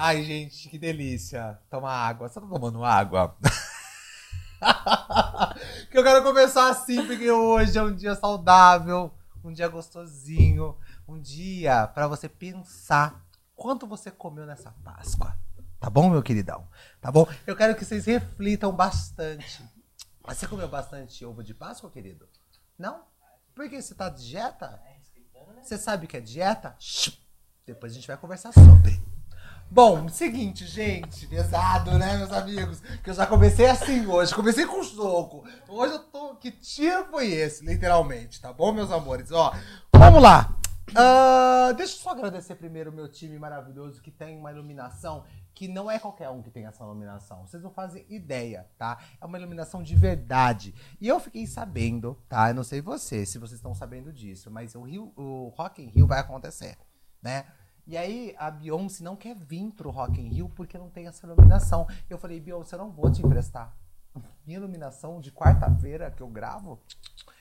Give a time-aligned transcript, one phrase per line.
[0.00, 1.58] Ai, gente, que delícia.
[1.68, 2.28] Toma água.
[2.28, 3.36] Você tá tomando água?
[5.90, 9.12] que eu quero começar assim, porque hoje é um dia saudável,
[9.42, 13.26] um dia gostosinho, um dia para você pensar
[13.56, 15.36] quanto você comeu nessa Páscoa.
[15.80, 16.68] Tá bom, meu queridão?
[17.00, 17.26] Tá bom?
[17.44, 19.64] Eu quero que vocês reflitam bastante.
[20.28, 22.28] Você comeu bastante ovo de Páscoa, querido?
[22.78, 23.02] Não?
[23.52, 24.80] Por que você tá de dieta?
[25.60, 26.76] Você sabe o que é dieta?
[27.66, 29.17] Depois a gente vai conversar sobre.
[29.70, 32.80] Bom, seguinte, gente, pesado, né, meus amigos?
[33.04, 35.44] Que eu já comecei assim hoje, comecei com soco.
[35.68, 36.36] Hoje eu tô.
[36.36, 39.30] Que tiro foi esse, literalmente, tá bom, meus amores?
[39.30, 39.52] Ó,
[39.94, 40.56] vamos lá.
[40.88, 45.68] Uh, deixa eu só agradecer primeiro o meu time maravilhoso que tem uma iluminação que
[45.68, 47.46] não é qualquer um que tem essa iluminação.
[47.46, 48.98] Vocês não fazem ideia, tá?
[49.20, 50.74] É uma iluminação de verdade.
[50.98, 52.48] E eu fiquei sabendo, tá?
[52.48, 55.88] Eu não sei vocês, se vocês estão sabendo disso, mas o, Rio, o Rock in
[55.88, 56.78] Rio vai acontecer,
[57.20, 57.44] né?
[57.88, 61.26] E aí a Beyoncé não quer vir pro Rock in Rio porque não tem essa
[61.26, 61.88] iluminação.
[62.10, 63.74] Eu falei, Beyoncé, eu não vou te emprestar.
[64.44, 66.78] Minha iluminação de quarta-feira que eu gravo,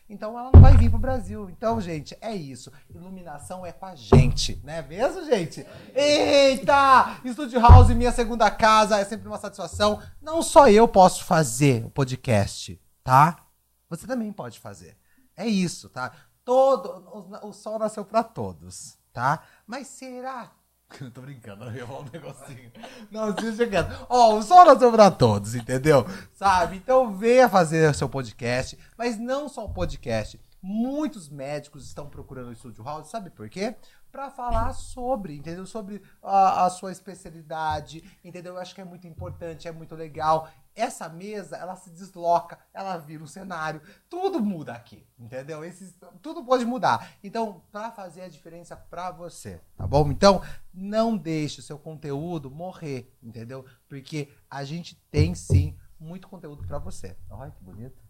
[0.09, 1.49] então ela não vai vir pro Brasil.
[1.49, 2.71] Então, gente, é isso.
[2.89, 5.67] Iluminação é com a gente, né mesmo, gente?
[5.93, 7.19] Eita!
[7.25, 10.01] Estúdio House, minha segunda casa, é sempre uma satisfação.
[10.21, 13.45] Não só eu posso fazer o podcast, tá?
[13.89, 14.97] Você também pode fazer.
[15.35, 16.13] É isso, tá?
[16.45, 17.03] Todo
[17.43, 19.41] o sol nasceu para todos tá?
[19.65, 20.51] Mas será
[21.01, 22.71] eu tô brincando, eu ia falar um negocinho.
[23.11, 23.93] Não, você chegando.
[24.07, 26.05] Ó, o sol nasceu pra todos, entendeu?
[26.33, 26.77] Sabe?
[26.77, 30.39] Então venha fazer seu podcast, mas não só o podcast.
[30.61, 33.75] Muitos médicos estão procurando o Estúdio House, sabe por quê?
[34.11, 35.65] Para falar sobre, entendeu?
[35.65, 38.55] Sobre a, a, sua especialidade, entendeu?
[38.55, 42.97] Eu acho que é muito importante, é muito legal essa mesa, ela se desloca, ela
[42.97, 45.65] vira um cenário, tudo muda aqui, entendeu?
[45.65, 47.13] Esses, tudo pode mudar.
[47.23, 50.11] Então, para fazer a diferença para você, tá bom?
[50.11, 50.41] Então,
[50.71, 53.65] não deixe o seu conteúdo morrer, entendeu?
[53.89, 57.17] Porque a gente tem sim muito conteúdo para você.
[57.27, 58.06] Olha que bonito.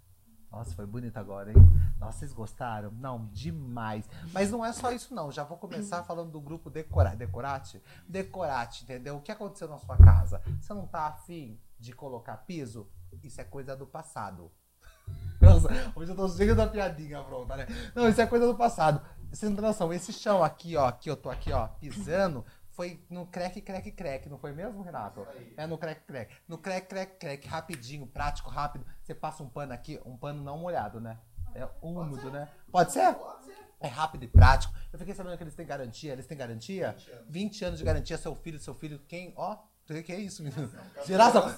[0.51, 1.57] Nossa, foi bonito agora, hein?
[1.99, 2.91] Nossa, vocês gostaram?
[2.91, 4.09] Não, demais.
[4.31, 5.31] Mas não é só isso, não.
[5.31, 7.81] Já vou começar falando do grupo Decora, Decorate.
[8.07, 9.17] Decorate, entendeu?
[9.17, 10.41] O que aconteceu na sua casa?
[10.59, 12.89] Você não tá afim de colocar piso,
[13.23, 14.51] isso é coisa do passado.
[15.39, 17.67] Nossa, hoje eu tô cheio da piadinha pronta, né?
[17.93, 19.01] Não, isso é coisa do passado.
[19.31, 23.03] Você não tem noção, esse chão aqui, ó, que eu tô aqui, ó, pisando, foi
[23.09, 25.27] no crack, crack, crack, não foi mesmo, Renato?
[25.57, 26.33] É no crack, crack.
[26.47, 28.85] No crack, crack, crack, rapidinho, prático, rápido.
[29.07, 31.17] Você passa um pano aqui, um pano não molhado, né?
[31.55, 32.49] É úmido, né?
[32.69, 33.13] Pode ser?
[33.13, 33.55] Pode ser.
[33.79, 34.73] É rápido e prático.
[34.91, 36.11] Eu fiquei sabendo que eles têm garantia.
[36.11, 36.91] Eles têm garantia?
[36.91, 38.17] 20 anos, 20 anos de garantia.
[38.17, 39.59] Seu filho, seu filho, quem, ó,
[39.89, 40.69] o que é isso, menino?
[41.05, 41.43] Geração.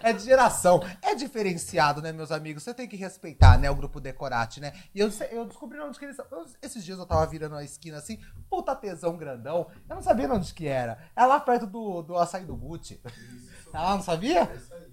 [0.00, 0.80] É de geração.
[1.02, 2.62] É diferenciado, né, meus amigos?
[2.62, 4.72] Você tem que respeitar, né, o grupo Decorate, né?
[4.94, 6.24] E eu, eu descobri onde que eles são.
[6.62, 9.66] Esses dias eu tava virando a esquina assim, puta tesão grandão.
[9.88, 10.98] Eu não sabia onde que era.
[11.16, 13.02] É lá perto do, do açaí do Gucci.
[13.72, 14.48] Ah, não sabia?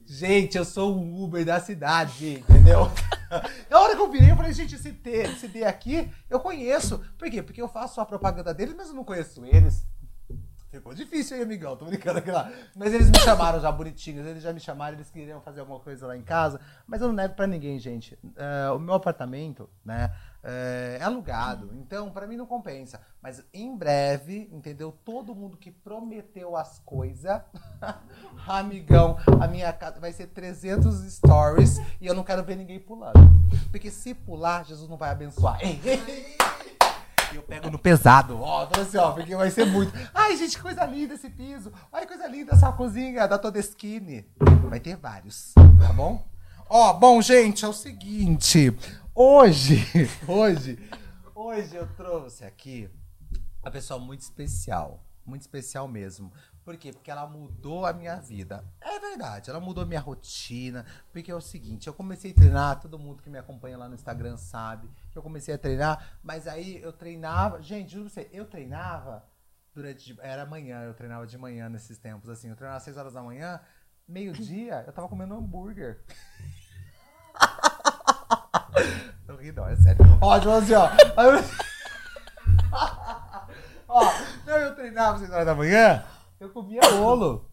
[0.06, 2.92] Gente, eu sou um Uber da cidade, entendeu?
[3.70, 7.00] Na hora que eu virei, eu falei, gente, esse T, esse D aqui, eu conheço.
[7.18, 7.42] Por quê?
[7.42, 9.86] Porque eu faço a propaganda deles, mas eu não conheço eles.
[10.70, 11.78] Ficou difícil aí, amigão.
[11.78, 12.52] Tô brincando aqui lá.
[12.76, 14.26] Mas eles me chamaram já bonitinhos.
[14.26, 16.60] Eles já me chamaram, eles queriam fazer alguma coisa lá em casa.
[16.88, 18.18] Mas eu não nego pra ninguém, gente.
[18.24, 20.12] Uh, o meu apartamento, né,
[20.44, 21.72] é alugado.
[21.74, 23.00] Então, pra mim não compensa.
[23.22, 24.94] Mas em breve, entendeu?
[25.06, 27.42] Todo mundo que prometeu as coisas,
[28.48, 33.32] amigão, a minha casa vai ser 300 stories e eu não quero ver ninguém pulando.
[33.72, 35.60] Porque se pular, Jesus não vai abençoar.
[37.34, 38.40] Eu pego no pesado.
[38.40, 39.92] Ó, falando assim, ó, porque vai ser muito.
[40.14, 41.74] Ai, gente, que coisa linda esse piso.
[41.92, 44.24] Ai, coisa linda essa cozinha da Todeskine.
[44.70, 46.24] Vai ter vários, tá bom?
[46.70, 48.76] Ó, bom, gente, é o seguinte.
[49.16, 49.78] Hoje,
[50.28, 50.90] hoje,
[51.36, 52.90] hoje eu trouxe aqui
[53.62, 55.06] uma pessoa muito especial.
[55.24, 56.34] Muito especial mesmo.
[56.66, 56.92] Por quê?
[56.92, 58.66] Porque ela mudou a minha vida.
[58.82, 60.84] É verdade, ela mudou a minha rotina.
[61.12, 63.94] Porque é o seguinte, eu comecei a treinar, todo mundo que me acompanha lá no
[63.94, 67.62] Instagram sabe que eu comecei a treinar, mas aí eu treinava.
[67.62, 69.24] Gente, juro pra você, eu treinava
[69.76, 70.18] durante.
[70.22, 72.50] Era manhã, eu treinava de manhã nesses tempos, assim.
[72.50, 73.62] Eu treinava às 6 horas da manhã,
[74.08, 75.48] meio-dia, eu tava comendo um
[78.54, 79.16] hambúrguer.
[79.26, 80.06] Tô rindo, é sério.
[80.22, 80.90] Ó, tipo assim, ó.
[83.88, 84.04] ó,
[84.46, 86.04] não, eu treinava às 6 horas da manhã.
[86.40, 87.50] Eu comia bolo.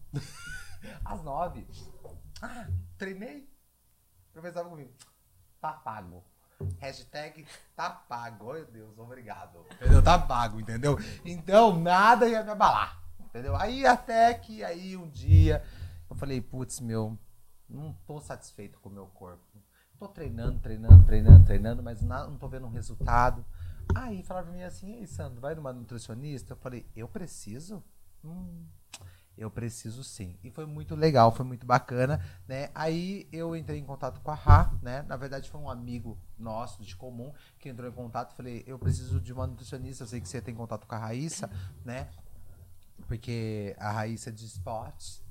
[1.05, 1.67] Às nove.
[2.41, 2.67] Ah,
[2.97, 3.49] treinei.
[4.29, 4.91] O professor comigo.
[5.59, 6.23] Tá pago.
[6.79, 7.45] Hashtag
[7.75, 8.53] tá pago.
[8.53, 9.65] Meu Deus, obrigado.
[9.73, 10.03] Entendeu?
[10.03, 10.97] Tá pago, entendeu?
[11.25, 13.01] Então, nada ia me abalar.
[13.19, 13.55] Entendeu?
[13.55, 15.63] Aí até que aí um dia
[16.09, 17.17] eu falei, putz, meu,
[17.69, 19.61] não tô satisfeito com o meu corpo.
[20.01, 23.45] Tô treinando, treinando, treinando, treinando, mas não tô vendo um resultado.
[23.93, 26.53] Aí falaram pra mim assim, ei, Sandro, vai numa nutricionista?
[26.53, 27.83] Eu falei, eu preciso?
[28.25, 28.65] Hum,
[29.37, 30.35] eu preciso sim.
[30.43, 32.71] E foi muito legal, foi muito bacana, né?
[32.73, 35.03] Aí eu entrei em contato com a Ra, né?
[35.03, 38.33] Na verdade foi um amigo nosso de comum que entrou em contato.
[38.33, 40.03] Falei, eu preciso de uma nutricionista.
[40.03, 41.47] Eu sei que você tem contato com a Raíssa,
[41.85, 42.09] né?
[43.07, 45.21] Porque a Raíssa é de esportes,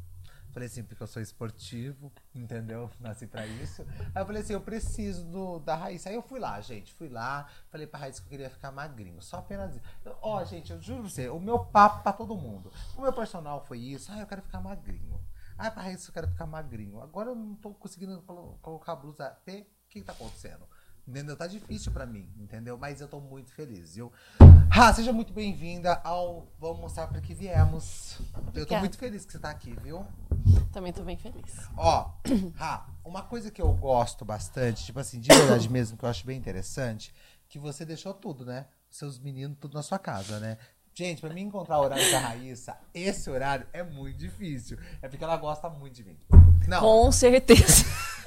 [0.52, 2.91] Falei assim, porque eu sou esportivo, entendeu?
[2.99, 3.82] Nasci pra isso.
[4.14, 6.08] Aí eu falei assim, eu preciso do, da Raíssa.
[6.08, 6.93] Aí eu fui lá, gente.
[6.93, 9.23] Fui lá, falei pra Raíssa que eu queria ficar magrinho.
[9.23, 9.85] Só apenas isso.
[10.20, 12.73] Ó, gente, eu juro pra você, o meu papo pra todo mundo.
[12.97, 14.11] O meu personal foi isso.
[14.12, 15.20] Ah, eu quero ficar magrinho.
[15.56, 17.00] Ah, pra Raíssa eu quero ficar magrinho.
[17.00, 18.23] Agora eu não tô conseguindo
[18.62, 19.61] colocar a blusa P.
[19.61, 20.67] O que, que tá acontecendo?
[21.11, 21.37] Entendeu?
[21.37, 22.79] Tá difícil para mim, entendeu?
[22.79, 24.12] Mas eu tô muito feliz, viu?
[24.71, 28.21] Ah, seja muito bem-vinda ao Vamos Mostrar para que viemos.
[28.55, 30.07] Eu tô muito feliz que você tá aqui, viu?
[30.73, 31.53] Também tô bem feliz.
[31.77, 32.12] Ó,
[32.61, 36.25] ah, uma coisa que eu gosto bastante, tipo assim, de verdade mesmo, que eu acho
[36.25, 37.12] bem interessante,
[37.49, 38.67] que você deixou tudo, né?
[38.89, 40.59] Seus meninos tudo na sua casa, né?
[40.95, 44.79] Gente, pra mim encontrar o horário da Raíssa, esse horário é muito difícil.
[45.03, 46.19] É porque ela gosta muito de mim.
[46.69, 46.79] Não.
[46.79, 47.85] Com certeza.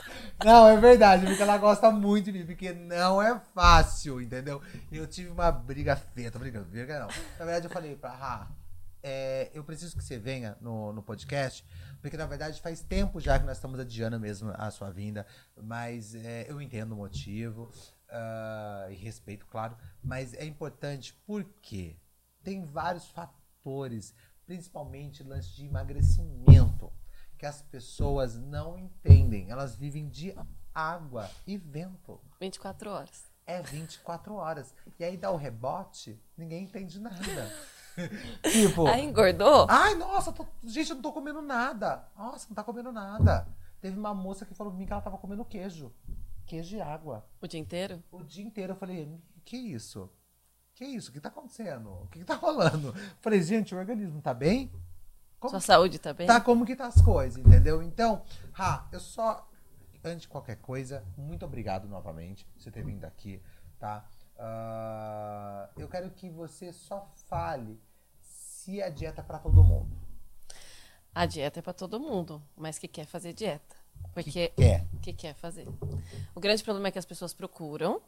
[0.43, 4.61] Não, é verdade, porque ela gosta muito de mim, porque não é fácil, entendeu?
[4.91, 7.07] Eu tive uma briga feia, tô brincando, briga não.
[7.39, 8.51] Na verdade, eu falei pra Rá,
[9.01, 11.65] é, eu preciso que você venha no, no podcast,
[12.01, 15.25] porque na verdade faz tempo já que nós estamos adiando mesmo a sua vinda,
[15.61, 17.71] mas é, eu entendo o motivo
[18.09, 21.97] uh, e respeito, claro, mas é importante porque
[22.43, 24.13] tem vários fatores,
[24.45, 26.91] principalmente lance de emagrecimento
[27.37, 29.49] que as pessoas não entendem.
[29.49, 30.35] Elas vivem de
[30.73, 32.19] água e vento.
[32.39, 33.31] 24 horas.
[33.45, 34.73] É 24 horas.
[34.99, 37.51] E aí dá o rebote, ninguém entende nada.
[38.51, 38.87] tipo.
[38.87, 39.67] Aí engordou?
[39.69, 42.07] Ai, nossa, tô, gente, eu não tô comendo nada.
[42.17, 43.47] Nossa, não tá comendo nada.
[43.81, 45.91] Teve uma moça que falou pra mim que ela tava comendo queijo.
[46.45, 47.25] Queijo e água.
[47.41, 48.01] O dia inteiro?
[48.11, 48.73] O dia inteiro.
[48.73, 50.09] Eu falei, que isso?
[50.73, 51.09] Que isso?
[51.09, 51.89] O que tá acontecendo?
[51.89, 52.93] O que, que tá rolando?
[53.21, 54.71] falei, gente, o organismo tá bem?
[55.43, 56.25] Como Sua saúde tá bem?
[56.25, 57.83] Tá como que tá as coisas, entendeu?
[57.83, 58.21] Então,
[58.53, 59.45] Ra, eu só,
[60.01, 63.41] antes de qualquer coisa, muito obrigado novamente por você ter vindo aqui,
[63.77, 64.05] tá?
[64.37, 67.77] Uh, eu quero que você só fale
[68.21, 69.97] se a dieta é para todo mundo.
[71.13, 73.75] A dieta é para todo mundo, mas que quer fazer dieta.
[74.13, 74.87] Porque que quer.
[75.01, 75.67] que quer fazer.
[76.33, 78.01] O grande problema é que as pessoas procuram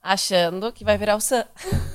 [0.00, 1.46] achando que vai virar o SAM.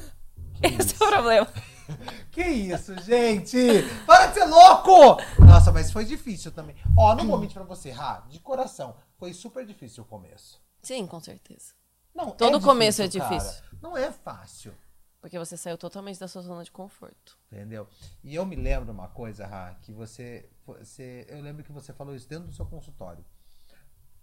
[0.61, 1.51] Esse é o problema.
[2.31, 3.57] Que isso, gente?
[4.05, 5.21] Para de ser louco!
[5.39, 6.75] Nossa, mas foi difícil também.
[6.95, 8.95] Ó, não vou mentir pra você, Rá, de coração.
[9.17, 10.61] Foi super difícil o começo.
[10.81, 11.73] Sim, com certeza.
[12.13, 13.61] Não, Todo é começo difícil, é difícil.
[13.61, 13.77] Cara.
[13.81, 14.73] Não é fácil.
[15.19, 17.37] Porque você saiu totalmente da sua zona de conforto.
[17.51, 17.87] Entendeu?
[18.23, 21.25] E eu me lembro uma coisa, Rá, que você, você.
[21.27, 23.25] Eu lembro que você falou isso dentro do seu consultório.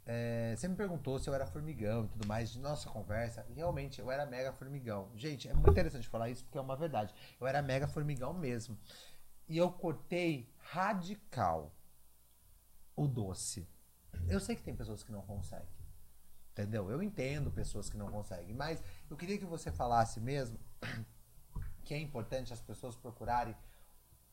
[0.06, 3.46] É, você me perguntou se eu era formigão e tudo mais, de nossa conversa.
[3.54, 5.10] Realmente, eu era mega formigão.
[5.14, 7.14] Gente, é muito interessante falar isso porque é uma verdade.
[7.40, 8.78] Eu era mega formigão mesmo.
[9.48, 11.74] E eu cortei radical
[12.94, 13.66] o doce.
[14.28, 15.68] Eu sei que tem pessoas que não conseguem.
[16.52, 16.90] Entendeu?
[16.90, 18.54] Eu entendo pessoas que não conseguem.
[18.54, 20.58] Mas eu queria que você falasse mesmo
[21.84, 23.54] que é importante as pessoas procurarem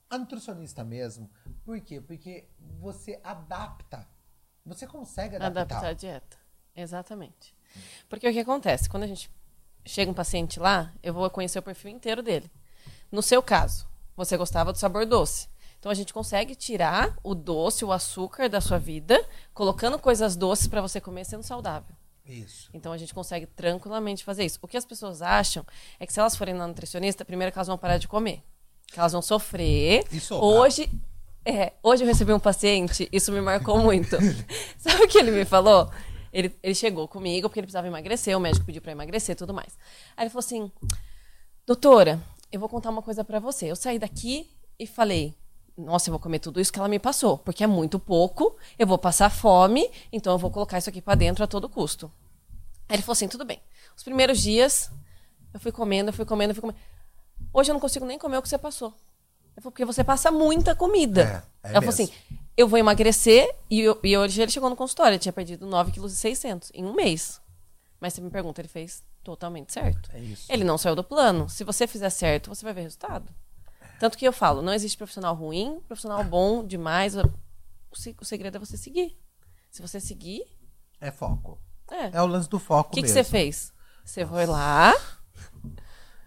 [0.10, 1.30] a nutricionista mesmo.
[1.64, 2.02] Por quê?
[2.02, 2.50] Porque
[2.80, 4.08] você adapta
[4.66, 5.62] você consegue adaptar.
[5.62, 6.38] Adaptar a dieta.
[6.76, 7.56] Exatamente.
[8.10, 8.90] Porque o que acontece?
[8.90, 9.30] Quando a gente
[9.86, 12.50] chega um paciente lá, eu vou conhecer o perfil inteiro dele.
[13.12, 15.50] No seu caso, você gostava do sabor doce.
[15.80, 19.20] Então a gente consegue tirar o doce, o açúcar da sua vida,
[19.54, 21.96] colocando coisas doces para você comer sendo saudável.
[22.24, 22.70] Isso.
[22.72, 24.60] Então a gente consegue tranquilamente fazer isso.
[24.62, 25.66] O que as pessoas acham
[26.00, 28.44] é que se elas forem na nutricionista, primeiro que elas vão parar de comer.
[28.88, 30.06] Que elas vão sofrer.
[30.12, 30.36] Isso.
[30.36, 30.88] Hoje,
[31.44, 34.16] é, hoje eu recebi um paciente, isso me marcou muito.
[34.78, 35.90] Sabe o que ele me falou?
[36.32, 39.54] Ele, ele chegou comigo porque ele precisava emagrecer, o médico pediu para emagrecer e tudo
[39.54, 39.78] mais.
[40.16, 40.72] Aí ele falou assim:
[41.66, 42.22] Doutora,
[42.52, 43.66] eu vou contar uma coisa para você.
[43.66, 45.36] Eu saí daqui e falei:
[45.76, 48.86] Nossa, eu vou comer tudo isso que ela me passou, porque é muito pouco, eu
[48.86, 52.12] vou passar fome, então eu vou colocar isso aqui para dentro a todo custo.
[52.88, 53.60] Aí ele falou assim: Tudo bem.
[53.98, 54.92] Os primeiros dias
[55.54, 56.80] eu fui comendo, eu fui comendo, eu fui comendo.
[57.52, 58.94] Hoje eu não consigo nem comer o que você passou.
[59.56, 61.46] Eu falei, porque você passa muita comida.
[61.64, 62.10] É, é ela falou assim,
[62.56, 63.54] eu vou emagrecer.
[63.70, 66.94] E, eu, e hoje ele chegou no consultório, ele tinha perdido 9,6 kg em um
[66.94, 67.42] mês.
[68.00, 70.10] Mas você me pergunta, ele fez totalmente certo.
[70.14, 70.52] É isso.
[70.52, 71.50] Ele não saiu do plano.
[71.50, 73.32] Se você fizer certo, você vai ver resultado.
[74.00, 77.16] Tanto que eu falo, não existe profissional ruim, profissional bom demais.
[77.16, 79.16] O segredo é você seguir.
[79.70, 80.44] Se você seguir.
[81.00, 81.60] É foco.
[81.92, 82.18] É.
[82.18, 82.90] É o lance do foco.
[82.90, 83.72] O que, que você fez?
[84.04, 84.34] Você Nossa.
[84.34, 84.94] foi lá.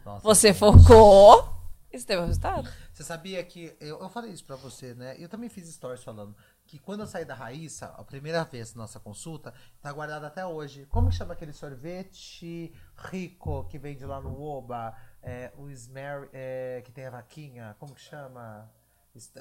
[0.05, 1.53] Nossa, você focou.
[1.93, 2.71] E você teve o resultado.
[2.95, 3.77] Você sabia que.
[3.81, 5.17] Eu, eu falei isso pra você, né?
[5.19, 6.35] Eu também fiz stories falando
[6.65, 10.87] que quando eu saí da Raíssa, a primeira vez nossa consulta, tá guardada até hoje.
[10.87, 14.97] Como que chama aquele sorvete rico que vende lá no Oba?
[15.21, 18.71] É, o Smer, é, que tem a vaquinha, como que chama?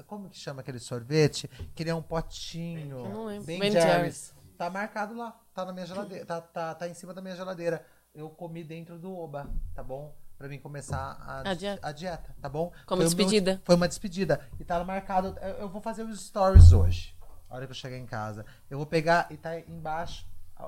[0.07, 1.47] Como que chama aquele sorvete?
[1.75, 3.05] Que ele é um potinho.
[3.05, 3.45] Eu não lembro.
[3.45, 3.93] Ben Ben Jerry's.
[3.93, 4.33] Jerry's.
[4.57, 5.39] Tá marcado lá.
[5.53, 6.25] Tá na minha geladeira.
[6.25, 7.85] Tá, tá, tá em cima da minha geladeira.
[8.15, 10.15] Eu comi dentro do Oba, tá bom?
[10.43, 11.87] Pra mim começar a, A dieta.
[11.87, 12.65] a dieta, tá bom?
[12.85, 13.61] Como Foi o meu- despedida.
[13.63, 14.45] foi uma despedida.
[14.59, 15.37] E tá marcado.
[15.39, 17.15] Eu, eu vou fazer os stories hoje.
[17.49, 18.45] A hora que eu chegar em casa.
[18.69, 20.27] Eu vou pegar e tá embaixo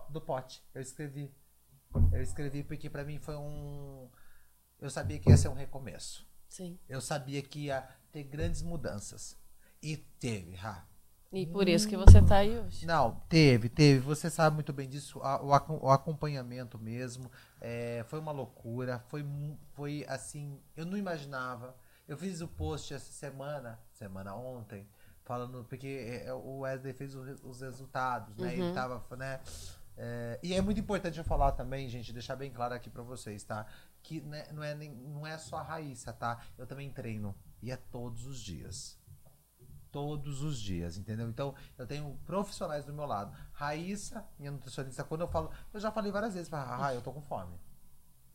[0.09, 0.63] do pote.
[0.73, 1.29] Eu escrevi.
[2.13, 4.07] Eu escrevi porque pra mim foi um.
[4.79, 6.25] Eu sabia que ia ser um recomeço.
[6.47, 6.79] Sim.
[6.87, 9.37] Eu sabia que ia ter grandes mudanças.
[9.83, 10.85] E teve, Ra.
[11.35, 12.85] E por isso que você tá aí hoje.
[12.85, 13.99] Não, teve, teve.
[13.99, 15.19] Você sabe muito bem disso.
[15.19, 17.29] O, acom- o acompanhamento mesmo.
[17.59, 18.99] é, foi uma loucura.
[19.07, 19.25] Foi,
[19.73, 20.59] foi assim.
[20.75, 21.75] Eu não imaginava.
[22.07, 24.87] Eu fiz o post essa semana, semana ontem,
[25.23, 25.65] falando.
[25.67, 28.53] Porque é, o Wesley fez os resultados, né?
[28.53, 29.39] Ele tava, né?
[29.97, 33.43] é, e é muito importante eu falar também, gente, deixar bem claro aqui pra vocês,
[33.43, 33.65] tá?
[34.03, 36.39] Que né, não, é, nem- não é só a Raíssa, tá?
[36.57, 37.35] Eu também treino.
[37.61, 38.99] E é todos os dias
[39.95, 41.29] todos os dias, entendeu?
[41.29, 43.33] Então, eu tenho profissionais do meu lado.
[43.53, 47.21] Raíssa, minha nutricionista, quando eu falo, eu já falei várias vezes, ah, eu tô com
[47.21, 47.57] fome.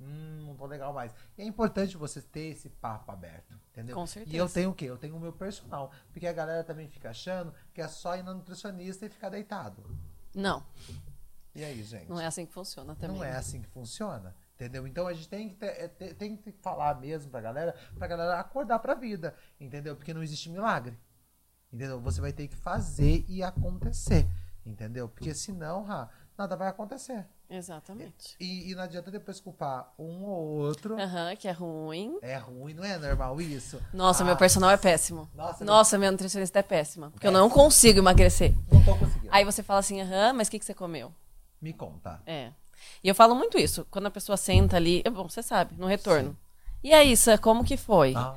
[0.01, 1.15] Hum, não tô legal mais.
[1.37, 3.95] E é importante você ter esse papo aberto, entendeu?
[3.95, 4.35] Com certeza.
[4.35, 4.87] E eu tenho o quê?
[4.87, 5.93] Eu tenho o meu personal.
[6.11, 9.85] Porque a galera também fica achando que é só ir na nutricionista e ficar deitado.
[10.35, 10.65] Não,
[11.55, 12.09] E aí, gente?
[12.09, 13.19] não é assim que funciona também.
[13.19, 14.35] Não é assim que funciona.
[14.55, 14.87] Entendeu?
[14.87, 18.41] Então a gente tem que, ter, é, tem que falar mesmo pra galera, pra galera
[18.41, 19.35] acordar pra vida.
[19.61, 19.95] Entendeu?
[19.95, 20.99] Porque não existe milagre.
[21.73, 22.01] Entendeu?
[22.01, 24.27] Você vai ter que fazer e acontecer.
[24.67, 25.09] Entendeu?
[25.09, 27.27] Porque senão, Ra, nada vai acontecer.
[27.49, 28.37] Exatamente.
[28.39, 31.01] E, e não adianta depois culpar um ou outro.
[31.01, 32.19] Aham, que é ruim.
[32.23, 33.81] É ruim, não é normal isso?
[33.93, 35.29] Nossa, Ah, meu personal é péssimo.
[35.35, 37.11] Nossa, Nossa, minha nutricionista é péssima.
[37.11, 38.55] Porque eu não consigo emagrecer.
[38.71, 39.29] Não tô conseguindo.
[39.31, 41.13] Aí você fala assim, aham, mas o que, que você comeu?
[41.61, 42.21] Me conta.
[42.27, 42.53] É.
[43.03, 43.87] E eu falo muito isso.
[43.91, 46.37] Quando a pessoa senta ali, é bom, você sabe, no retorno.
[46.83, 48.15] E aí, Isa, como que foi?
[48.17, 48.35] Ah,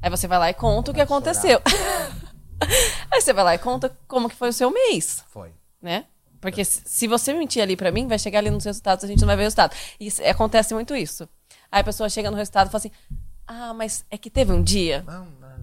[0.00, 1.60] Aí você vai lá e conta o que aconteceu.
[3.10, 5.52] aí você vai lá e conta como que foi o seu mês, foi.
[5.80, 6.06] né?
[6.40, 9.26] Porque se você mentir ali pra mim, vai chegar ali nos resultados, a gente não
[9.26, 9.74] vai ver o resultado.
[9.98, 11.26] E acontece muito isso.
[11.72, 12.90] Aí a pessoa chega no resultado e fala assim:
[13.46, 15.02] Ah, mas é que teve um dia.
[15.06, 15.54] Não, não.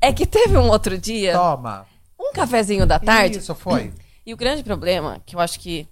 [0.00, 1.86] É que teve um outro dia, Toma.
[2.20, 3.38] um cafezinho da tarde.
[3.38, 3.92] Isso foi.
[4.24, 5.88] E o grande problema, que eu acho que.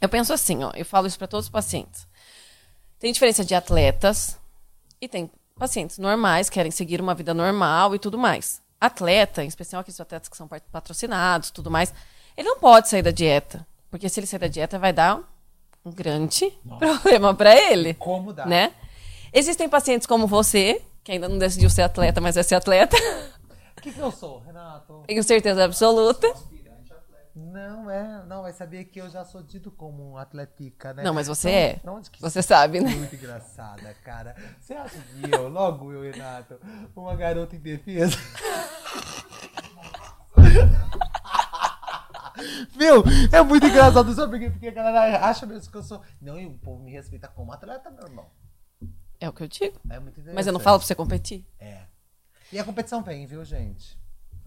[0.00, 2.08] Eu penso assim, ó, eu falo isso para todos os pacientes.
[2.98, 4.38] Tem diferença de atletas
[4.98, 8.62] e tem pacientes normais, querem seguir uma vida normal e tudo mais.
[8.80, 11.92] Atleta, em especial aqueles atletas que são pat- patrocinados tudo mais,
[12.36, 13.66] ele não pode sair da dieta.
[13.90, 15.20] Porque se ele sair da dieta, vai dar
[15.84, 17.94] um grande problema para ele.
[17.94, 18.46] Como dá?
[18.46, 18.72] Né?
[19.32, 22.96] Existem pacientes como você, que ainda não decidiu ser atleta, mas vai ser atleta.
[23.76, 25.02] O que, que eu sou, Renato?
[25.06, 26.32] Tenho certeza absoluta.
[27.40, 31.02] Não é, não, mas sabia que eu já sou dito como um atletica, né?
[31.02, 32.02] Não, mas você Não, é.
[32.02, 32.94] que Você sabe, né?
[32.94, 34.36] Muito engraçada, cara.
[34.60, 36.60] Você acha que eu, logo eu, Renato,
[36.94, 38.18] uma garota indefesa?
[42.76, 44.50] Meu, é muito engraçado, sabe por quê?
[44.50, 46.02] Porque a galera acha mesmo que eu sou.
[46.20, 48.26] Não, e o povo me respeita como atleta, meu irmão.
[49.18, 49.78] É o que eu digo.
[49.88, 50.20] É muito.
[50.32, 51.44] Mas eu não falo pra você competir.
[51.58, 51.84] É.
[52.52, 53.99] E a competição vem, viu, gente?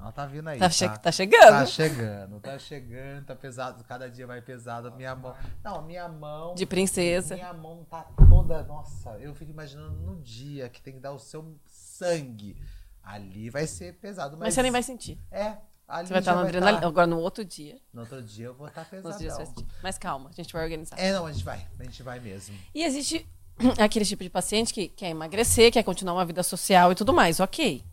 [0.03, 0.59] Ela tá vindo aí.
[0.59, 1.67] Tá, Tá, che- tá Tá chegando.
[1.67, 4.91] chegando, tá chegando, tá pesado, cada dia vai pesado.
[4.91, 5.33] Minha mão.
[5.63, 6.53] Não, minha mão.
[6.55, 7.35] De princesa.
[7.35, 8.63] Minha mão tá toda.
[8.63, 12.57] Nossa, eu fico imaginando no dia que tem que dar o seu sangue.
[13.01, 14.31] Ali vai ser pesado.
[14.37, 15.17] Mas, Mas você nem vai sentir.
[15.31, 15.57] É,
[15.87, 16.81] ali Você vai estar na adrenalina.
[16.81, 17.77] tá- Agora no outro dia.
[17.93, 19.17] No outro dia eu vou estar pesadão.
[19.45, 19.65] sentir.
[19.81, 20.97] Mas calma, a gente vai organizar.
[20.99, 21.65] É, não, a gente vai.
[21.79, 22.55] A gente vai mesmo.
[22.75, 23.25] E existe
[23.79, 27.39] aquele tipo de paciente que quer emagrecer, quer continuar uma vida social e tudo mais.
[27.39, 27.83] Ok.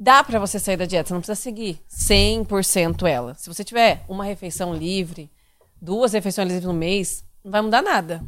[0.00, 3.34] Dá pra você sair da dieta, você não precisa seguir 100% ela.
[3.34, 5.30] Se você tiver uma refeição livre,
[5.80, 8.24] duas refeições livres no mês, não vai mudar nada.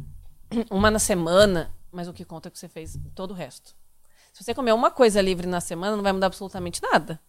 [0.69, 3.73] Uma na semana, mas o que conta é que você fez todo o resto.
[4.33, 7.19] Se você comer uma coisa livre na semana, não vai mudar absolutamente nada.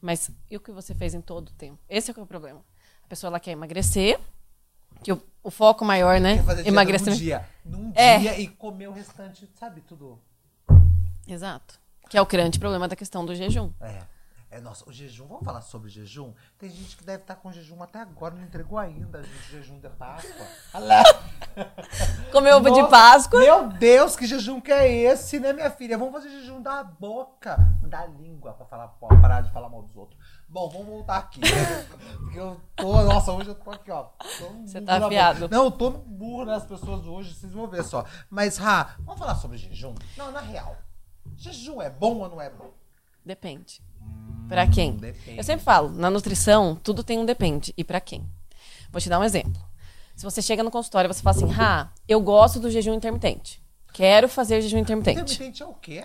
[0.00, 1.78] Mas e o que você fez em todo o tempo?
[1.88, 2.62] Esse é, é o problema.
[3.02, 4.18] A pessoa ela quer emagrecer,
[5.02, 6.36] que o, o foco maior, né?
[6.36, 7.12] Quer fazer dieta Emagrecer.
[7.12, 7.48] num dia.
[7.64, 8.18] Num É.
[8.18, 10.18] dia e comer o restante, sabe, tudo.
[11.26, 11.78] Exato.
[12.08, 13.70] Que é o grande problema da questão do jejum.
[13.80, 14.14] É.
[14.54, 16.32] É, nossa, o jejum, vamos falar sobre jejum?
[16.56, 19.90] Tem gente que deve estar com jejum até agora, não entregou ainda o jejum da
[19.90, 20.46] Páscoa.
[20.74, 21.02] Olha lá.
[22.30, 23.40] Comer ovo de Páscoa.
[23.40, 25.98] Meu Deus, que jejum que é esse, né, minha filha?
[25.98, 29.96] Vamos fazer jejum da boca, da língua, pra falar, pra parar de falar mal dos
[29.96, 30.16] outros.
[30.48, 31.40] Bom, vamos voltar aqui.
[31.40, 31.86] né?
[32.20, 34.04] Porque eu tô, nossa, hoje eu tô aqui, ó.
[34.04, 35.48] Tô Você burro tá afiado.
[35.48, 38.04] Não, eu tô no burro nas pessoas hoje, vocês vão ver só.
[38.30, 39.96] Mas, Ra, vamos falar sobre jejum?
[40.16, 40.76] Não, na real.
[41.36, 42.72] Jejum é bom ou não é bom?
[43.24, 43.80] Depende.
[44.48, 44.92] Pra quem?
[44.92, 45.38] Hum, depende.
[45.38, 47.72] Eu sempre falo, na nutrição, tudo tem um depende.
[47.76, 48.24] E pra quem?
[48.90, 49.60] Vou te dar um exemplo.
[50.14, 53.62] Se você chega no consultório e você fala assim, ah, eu gosto do jejum intermitente.
[53.92, 55.20] Quero fazer jejum intermitente.
[55.20, 56.04] Intermitente é o quê?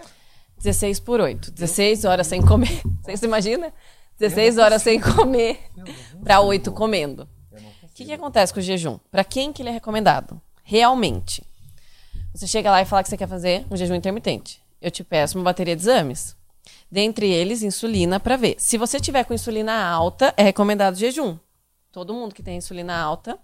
[0.57, 1.51] 16 por 8.
[1.51, 2.81] 16 horas sem comer.
[3.03, 3.74] Você se imagina?
[4.17, 5.59] 16 horas sem comer
[6.24, 7.27] para 8 comendo.
[7.83, 8.98] O que, que acontece com o jejum?
[9.12, 10.41] Para quem que ele é recomendado?
[10.63, 11.43] Realmente.
[12.33, 14.62] Você chega lá e fala que você quer fazer um jejum intermitente.
[14.81, 16.36] Eu te peço uma bateria de exames.
[16.91, 18.55] Dentre eles, insulina para ver.
[18.57, 21.38] Se você tiver com insulina alta, é recomendado jejum.
[21.91, 23.38] Todo mundo que tem insulina alta,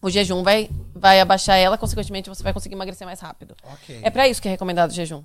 [0.00, 3.56] o jejum vai, vai abaixar ela, consequentemente você vai conseguir emagrecer mais rápido.
[3.64, 4.00] Ok.
[4.02, 5.24] É para isso que é recomendado o jejum.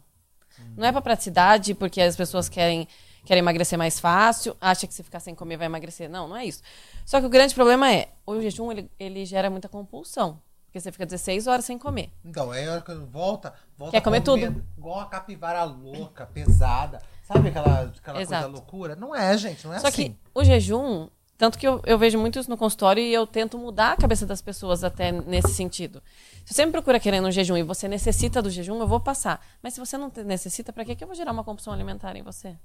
[0.76, 2.88] Não é para praticidade, porque as pessoas querem,
[3.26, 6.10] querem emagrecer mais fácil, acha que se ficar sem comer vai emagrecer.
[6.10, 6.62] Não, não é isso.
[7.06, 10.40] Só que o grande problema é, o jejum ele, ele gera muita compulsão.
[10.74, 12.12] Porque você fica 16 horas sem comer.
[12.26, 14.66] Então, a hora que volta, volta Quer comer comendo tudo.
[14.76, 17.00] Igual a capivara louca, pesada.
[17.22, 18.96] Sabe aquela, aquela coisa loucura?
[18.96, 20.14] Não é, gente, não é Só assim.
[20.14, 23.56] que o jejum, tanto que eu, eu vejo muito isso no consultório e eu tento
[23.56, 26.02] mudar a cabeça das pessoas até nesse sentido.
[26.44, 29.46] Se você me procura querendo um jejum e você necessita do jejum, eu vou passar.
[29.62, 32.24] Mas se você não necessita, para que, que eu vou gerar uma compulsão alimentar em
[32.24, 32.58] você?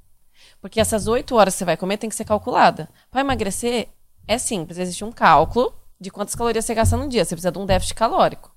[0.62, 2.88] Porque essas oito horas que você vai comer tem que ser calculada.
[3.10, 3.88] Para emagrecer,
[4.26, 4.78] é simples.
[4.78, 7.24] Existe um cálculo de quantas calorias você gasta no dia.
[7.24, 8.52] Você precisa de um déficit calórico.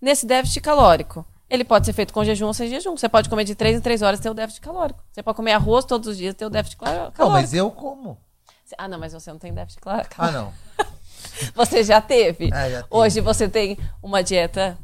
[0.00, 2.96] Nesse déficit calórico, ele pode ser feito com jejum ou sem jejum.
[2.96, 5.02] Você pode comer de três em três horas e ter o déficit calórico.
[5.10, 7.14] Você pode comer arroz todos os dias e ter o déficit calórico.
[7.18, 8.18] Não, mas eu como.
[8.76, 10.52] Ah, não, mas você não tem déficit cla- Ah, não.
[11.54, 12.50] Você já teve.
[12.52, 12.84] É, já.
[12.90, 14.78] Hoje você tem uma dieta.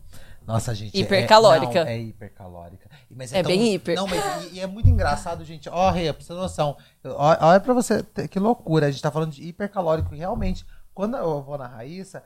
[0.47, 0.99] Nossa, gente.
[0.99, 1.78] Hipercalórica.
[1.80, 2.90] É, não, é hipercalórica.
[3.11, 3.97] Mas É bem hiper.
[3.97, 5.68] Não, mas e, e é muito engraçado, gente.
[5.71, 6.76] Ó, Rê, pra você ter noção.
[7.04, 8.87] Olha pra você, que loucura.
[8.87, 10.14] A gente tá falando de hipercalórico.
[10.14, 12.22] e Realmente, quando eu vou na Raíssa,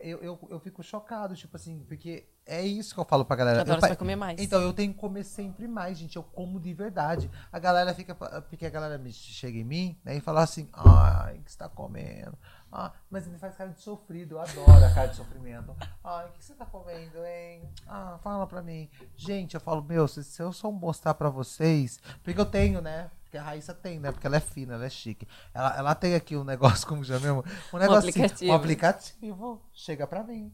[0.00, 3.58] eu, eu, eu fico chocado, tipo assim, porque é isso que eu falo pra galera.
[3.58, 4.40] Cada hora Eu você vai comer mais.
[4.40, 6.16] Então, eu tenho que comer sempre mais, gente.
[6.16, 7.30] Eu como de verdade.
[7.52, 8.14] A galera fica.
[8.14, 11.58] Porque a galera me chega em mim né, e fala assim: ai, o que você
[11.58, 12.36] tá comendo?
[12.70, 14.34] Ah, mas ele faz cara de sofrido.
[14.34, 15.74] Eu adoro a cara de sofrimento.
[16.04, 17.68] Ai, o que você tá comendo, hein?
[17.86, 18.90] Ah, fala pra mim.
[19.16, 21.98] Gente, eu falo: meu, se, se eu só mostrar pra vocês.
[22.22, 23.10] Porque eu tenho, né?
[23.22, 24.10] Porque a Raíssa tem, né?
[24.10, 25.28] Porque ela é fina, ela é chique.
[25.52, 27.44] Ela, ela tem aqui um negócio, como já mesmo?
[27.72, 28.50] Um negócio aplicativo.
[28.50, 29.62] um aplicativo.
[29.72, 30.52] Chega pra mim.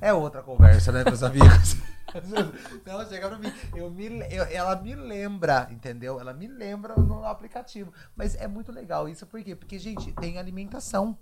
[0.00, 1.76] É outra conversa, né, meus amigos?
[2.86, 3.52] Não, chega pra mim.
[3.74, 6.20] Eu me, eu- ela me lembra, entendeu?
[6.20, 7.92] Ela me lembra no aplicativo.
[8.16, 9.54] Mas é muito legal isso, por quê?
[9.56, 11.16] Porque, gente, tem alimentação.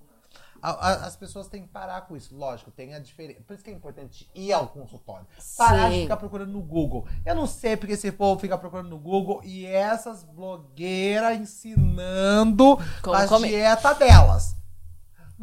[0.63, 2.35] A- a- as pessoas têm que parar com isso.
[2.37, 3.41] Lógico, tem a diferença.
[3.45, 5.27] Por isso que é importante ir ao consultório.
[5.59, 6.03] Parar de Sim.
[6.03, 7.05] ficar procurando no Google.
[7.27, 13.17] Eu não sei porque esse povo fica procurando no Google e essas blogueiras ensinando Como
[13.17, 13.49] a comer.
[13.49, 14.57] dieta delas.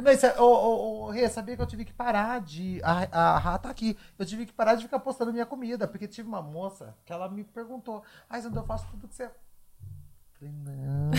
[0.02, 2.80] Mas, ô, ô, ô, Rê, sabia que eu tive que parar de.
[2.82, 3.96] A, a Rá tá aqui.
[4.18, 5.86] Eu tive que parar de ficar postando minha comida.
[5.88, 9.30] Porque tive uma moça que ela me perguntou: Ai, Sandra, eu faço tudo que você.
[10.38, 11.10] Falei, não.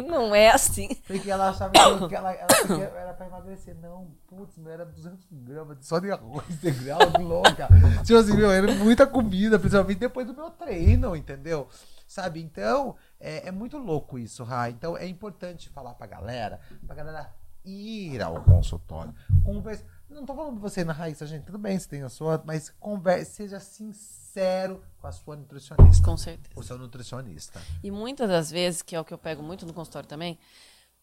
[0.08, 0.88] Não é assim.
[1.06, 3.76] Porque ela achava que eu- ela, ela era pra emagrecer.
[3.76, 7.68] Não, putz, meu, era 200 gramas só de arroz integral, louca.
[8.02, 11.68] tipo assim, meu, era muita comida, principalmente depois do meu treino, entendeu?
[12.06, 12.40] Sabe?
[12.42, 14.70] Então, é, é muito louco isso, Ra.
[14.70, 17.30] Então, é importante falar pra galera, pra galera
[17.64, 19.14] ir ao consultório.
[19.44, 19.84] Conversa.
[20.08, 22.68] Não tô falando de você na Raíssa, gente, tudo bem, você tem a sua, mas
[22.80, 26.04] converse, seja sincero com a sua nutricionista.
[26.04, 26.50] Com certeza.
[26.56, 27.60] O seu nutricionista.
[27.82, 30.36] E muitas das vezes, que é o que eu pego muito no consultório também,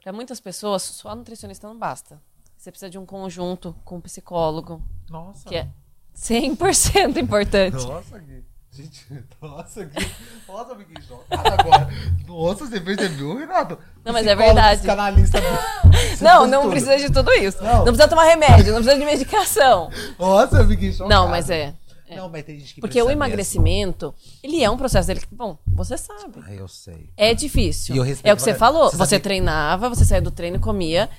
[0.03, 2.21] para muitas pessoas, só nutricionista não basta.
[2.57, 5.47] Você precisa de um conjunto com um psicólogo, Nossa.
[5.47, 5.69] que é
[6.13, 7.77] 100% importante.
[7.85, 8.43] Nossa, Gui.
[8.77, 9.05] Gente,
[9.41, 10.11] nossa, Gui.
[10.47, 11.89] Nossa, eu fiquei chocado agora.
[12.27, 13.77] Nossa, você percebeu, Renato?
[14.05, 14.77] Não, mas é verdade.
[14.81, 15.39] Psicanalista.
[16.15, 16.71] você Não, não tudo.
[16.71, 17.57] precisa de tudo isso.
[17.63, 17.77] Não.
[17.77, 19.89] Não, precisa tomar remédio, não precisa de medicação.
[20.19, 21.09] Nossa, eu fiquei chocado.
[21.09, 21.73] Não, mas é.
[22.07, 22.15] é.
[22.17, 24.13] Não, mas tem gente que Porque o emagrecimento,
[24.43, 25.21] ele é um processo dele.
[25.21, 26.37] que, Bom, você sabe.
[26.37, 26.43] mesmo.
[26.47, 27.09] Ah, eu sei.
[27.17, 27.95] É difícil.
[27.95, 28.91] E eu respeito- é o que você falou.
[28.91, 31.09] Você treinava, você saía do treino e comia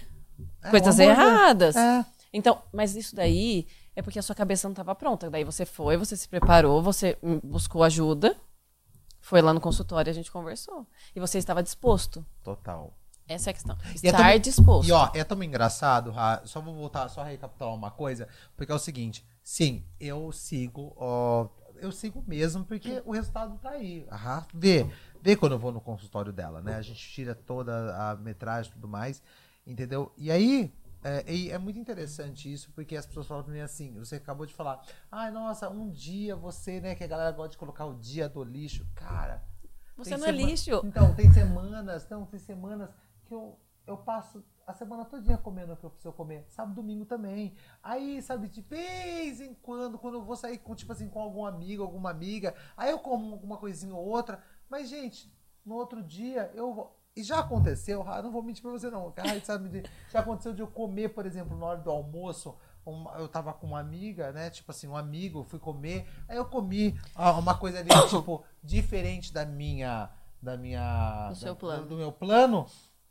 [0.62, 1.74] É, coisas erradas.
[1.76, 2.04] É.
[2.32, 3.66] Então, mas isso daí
[3.98, 5.28] é porque a sua cabeça não estava pronta.
[5.28, 8.36] Daí você foi, você se preparou, você hum, buscou ajuda,
[9.20, 10.86] foi lá no consultório e a gente conversou.
[11.16, 12.24] E você estava disposto.
[12.44, 12.96] Total.
[13.26, 13.76] Essa é a questão.
[13.84, 14.88] É Estar tão- disposto.
[14.88, 18.74] E ó, é tão engraçado, Ra, só vou voltar, só recapitular uma coisa, porque é
[18.74, 21.48] o seguinte, sim, eu sigo, ó,
[21.80, 24.06] eu sigo mesmo, porque o resultado tá aí.
[24.08, 24.86] A Ra vê,
[25.20, 26.76] vê quando eu vou no consultório dela, né?
[26.76, 29.20] A gente tira toda a metragem e tudo mais,
[29.66, 30.12] entendeu?
[30.16, 33.94] E aí, é, e é muito interessante isso, porque as pessoas falam pra mim assim,
[33.94, 37.58] você acabou de falar, ai, nossa, um dia você, né, que a galera gosta de
[37.58, 39.42] colocar o dia do lixo, cara.
[39.96, 40.80] Você não é lixo.
[40.84, 42.88] Então, tem semanas, não, tem semanas
[43.26, 46.44] que eu, eu passo a semana todinha comendo o que eu preciso comer.
[46.50, 47.54] Sábado, domingo também.
[47.82, 51.46] Aí, sabe, de vez em quando, quando eu vou sair com, tipo assim, com algum
[51.46, 54.42] amigo, alguma amiga, aí eu como alguma coisinha ou outra.
[54.68, 55.32] Mas, gente,
[55.64, 56.97] no outro dia, eu vou.
[57.18, 60.62] E já aconteceu, ah, não vou mentir pra você não, cara, sabe, já aconteceu de
[60.62, 62.54] eu comer, por exemplo, na hora do almoço,
[63.18, 64.50] eu tava com uma amiga, né?
[64.50, 66.08] Tipo assim, um amigo, fui comer.
[66.28, 70.08] Aí eu comi ah, uma coisa ali, tipo, diferente da minha.
[70.40, 71.32] Da minha.
[71.32, 71.86] Do da- plano.
[71.86, 72.66] Do, meu plano.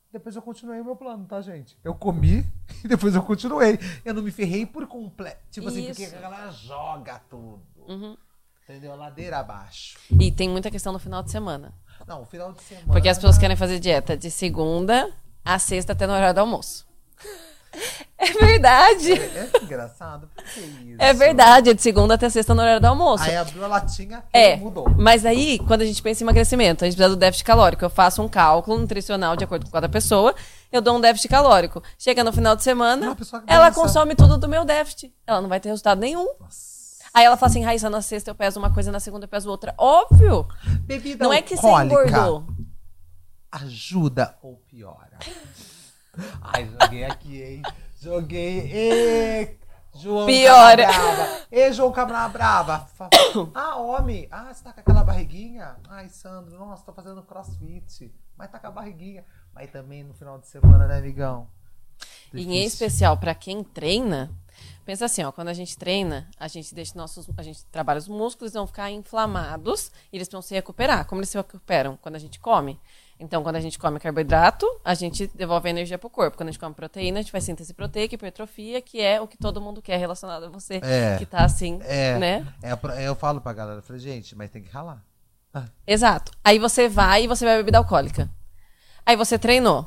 [0.09, 1.77] Depois eu continuei o meu plano, tá, gente?
[1.83, 2.45] Eu comi
[2.83, 3.77] e depois eu continuei.
[4.05, 5.41] Eu não me ferrei por completo.
[5.51, 6.15] Tipo assim, porque Isso.
[6.15, 7.61] a galera joga tudo.
[7.89, 8.17] Uhum.
[8.63, 8.95] Entendeu?
[8.95, 9.99] Ladeira abaixo.
[10.19, 11.73] E tem muita questão no final de semana.
[12.07, 12.87] Não, final de semana.
[12.87, 15.09] Porque as pessoas querem fazer dieta de segunda
[15.43, 16.85] a sexta até no horário do almoço.
[18.17, 19.13] É verdade.
[19.13, 20.27] É, é engraçado.
[20.33, 20.95] Por que isso?
[20.97, 23.23] É verdade, é de segunda até sexta no horário do almoço.
[23.23, 24.89] Aí abriu a latinha É, mudou.
[24.97, 27.85] mas aí, quando a gente pensa em emagrecimento, a gente precisa do déficit calórico.
[27.85, 30.33] Eu faço um cálculo nutricional de acordo com cada pessoa,
[30.71, 31.83] eu dou um déficit calórico.
[31.99, 33.15] Chega no final de semana,
[33.45, 33.79] ela dança.
[33.79, 35.13] consome tudo do meu déficit.
[35.27, 36.25] Ela não vai ter resultado nenhum.
[36.39, 36.76] Nossa.
[37.17, 39.49] Aí ela fala assim, Raíssa, na sexta eu peso uma coisa, na segunda eu peso
[39.49, 39.73] outra.
[39.75, 40.47] Óbvio!
[40.81, 42.45] Bebida Não é que você engordou.
[43.51, 45.17] Ajuda ou piora?
[46.39, 47.61] Ai, joguei aqui, hein?
[47.99, 48.71] Joguei.
[48.71, 49.57] Ê,
[49.95, 50.85] João Piora.
[51.49, 52.87] Cabra João Cabra Brava.
[53.55, 54.27] Ah, homem.
[54.29, 55.75] Ah, você tá com aquela barriguinha?
[55.89, 58.13] Ai, Sandro, nossa, tô fazendo crossfit.
[58.37, 59.25] Mas tá com a barriguinha.
[59.55, 61.47] Mas também no final de semana, né, amigão?
[62.31, 62.67] E em Difícil.
[62.67, 64.29] especial para quem treina,
[64.87, 68.07] pensa assim, ó, quando a gente treina, a gente deixa nossos, a gente trabalha os
[68.07, 71.05] músculos, eles vão ficar inflamados e eles vão se recuperar.
[71.05, 72.79] Como eles se recuperam quando a gente come?
[73.19, 76.37] Então, quando a gente come carboidrato, a gente devolve a energia pro corpo.
[76.37, 79.37] Quando a gente come proteína, a gente faz síntese proteica, hipertrofia, que é o que
[79.37, 81.17] todo mundo quer relacionado a você, É.
[81.17, 82.47] que tá assim, É, né?
[82.63, 85.03] é, eu falo pra galera, eu falei, gente, mas tem que ralar.
[85.85, 86.31] Exato.
[86.45, 88.29] Aí você vai e você vai bebida alcoólica.
[89.05, 89.85] Aí você treinou.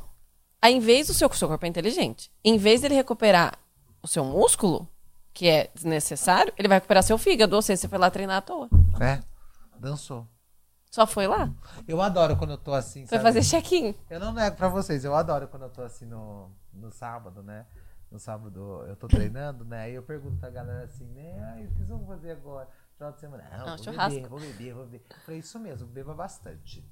[0.61, 3.57] Aí, em vez do seu, seu corpo é inteligente, em vez dele recuperar
[4.03, 4.87] o seu músculo,
[5.33, 7.55] que é desnecessário, ele vai recuperar seu fígado.
[7.55, 8.69] Ou seja, você foi lá treinar à toa.
[8.99, 9.23] né?
[9.79, 10.27] Dançou.
[10.89, 11.49] Só foi lá.
[11.87, 13.23] Eu adoro quando eu tô assim, Foi sabe?
[13.23, 13.95] fazer check-in.
[14.09, 17.65] Eu não nego pra vocês, eu adoro quando eu tô assim no, no sábado, né?
[18.11, 19.83] No sábado eu tô treinando, né?
[19.83, 21.39] Aí eu pergunto pra galera assim, né?
[21.53, 22.67] Ai, o que vocês vão fazer agora?
[22.97, 23.43] Final de semana.
[23.51, 24.15] Não, Não, vou churrasco.
[24.19, 25.05] beber, vou beber, vou beber.
[25.25, 26.85] Falei, isso mesmo, beba bastante.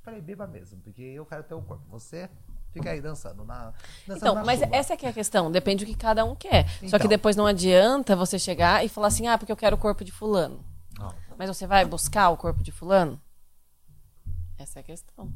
[0.00, 1.84] Falei, beba mesmo, porque eu quero ter o corpo.
[1.90, 2.30] Você
[2.72, 3.72] fica aí dançando na.
[4.06, 4.76] Dançando Então, na mas chuva.
[4.76, 5.50] essa é que é a questão.
[5.50, 6.68] Depende do que cada um quer.
[6.80, 7.00] Só Então.
[7.00, 10.04] que depois não adianta você chegar e falar assim, ah, porque eu quero o corpo
[10.04, 10.64] de fulano.
[10.98, 13.20] Não, Mas você vai buscar o corpo de fulano?
[14.58, 15.32] Essa é a questão.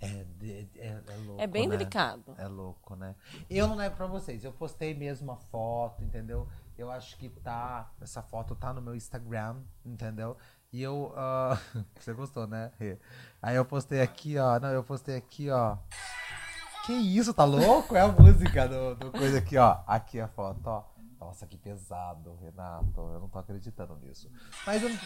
[0.00, 0.06] é,
[0.76, 1.42] é, é louco.
[1.42, 1.76] É bem né?
[1.76, 2.34] delicado.
[2.38, 3.14] É louco, né?
[3.50, 4.44] Eu não nego pra vocês.
[4.44, 6.46] Eu postei mesmo a foto, entendeu?
[6.78, 7.90] Eu acho que tá.
[8.00, 10.36] Essa foto tá no meu Instagram, entendeu?
[10.72, 11.12] E eu.
[11.16, 11.58] ah,
[11.98, 12.70] você gostou, né?
[13.42, 14.60] Aí eu postei aqui, ó.
[14.60, 15.76] Não, eu postei aqui, ó.
[16.86, 17.96] Que isso, tá louco?
[17.96, 19.78] É a música do, do coisa aqui, ó.
[19.86, 20.84] Aqui a foto, ó.
[21.18, 23.00] Nossa, que pesado, Renato.
[23.00, 24.30] Eu não tô acreditando nisso.
[24.66, 24.98] Mas eu não.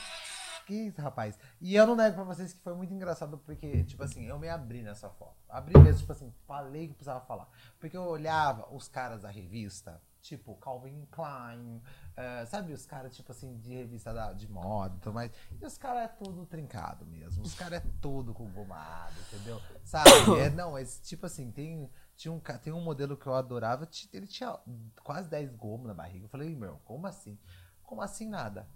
[0.67, 1.39] Que isso, rapaz?
[1.61, 4.49] E eu não nego pra vocês que foi muito engraçado, porque, tipo assim, eu me
[4.49, 5.37] abri nessa foto.
[5.49, 7.49] Abri mesmo, tipo assim, falei que precisava falar.
[7.79, 11.83] Porque eu olhava os caras da revista, tipo Calvin Klein,
[12.17, 15.31] eh, sabe, os caras, tipo assim, de revista da- de moda e tudo mais.
[15.61, 17.43] E os caras é tudo trincado mesmo.
[17.43, 19.61] Os caras é tudo com gomado, entendeu?
[19.85, 20.11] Sabe?
[20.41, 21.89] É, não, é tipo assim, tem.
[22.17, 24.59] Tinha um, tem um modelo que eu adorava, ele tinha
[25.05, 26.25] quase 10 gomos na barriga.
[26.25, 27.39] Eu falei, meu, como assim?
[27.83, 28.69] Como assim nada?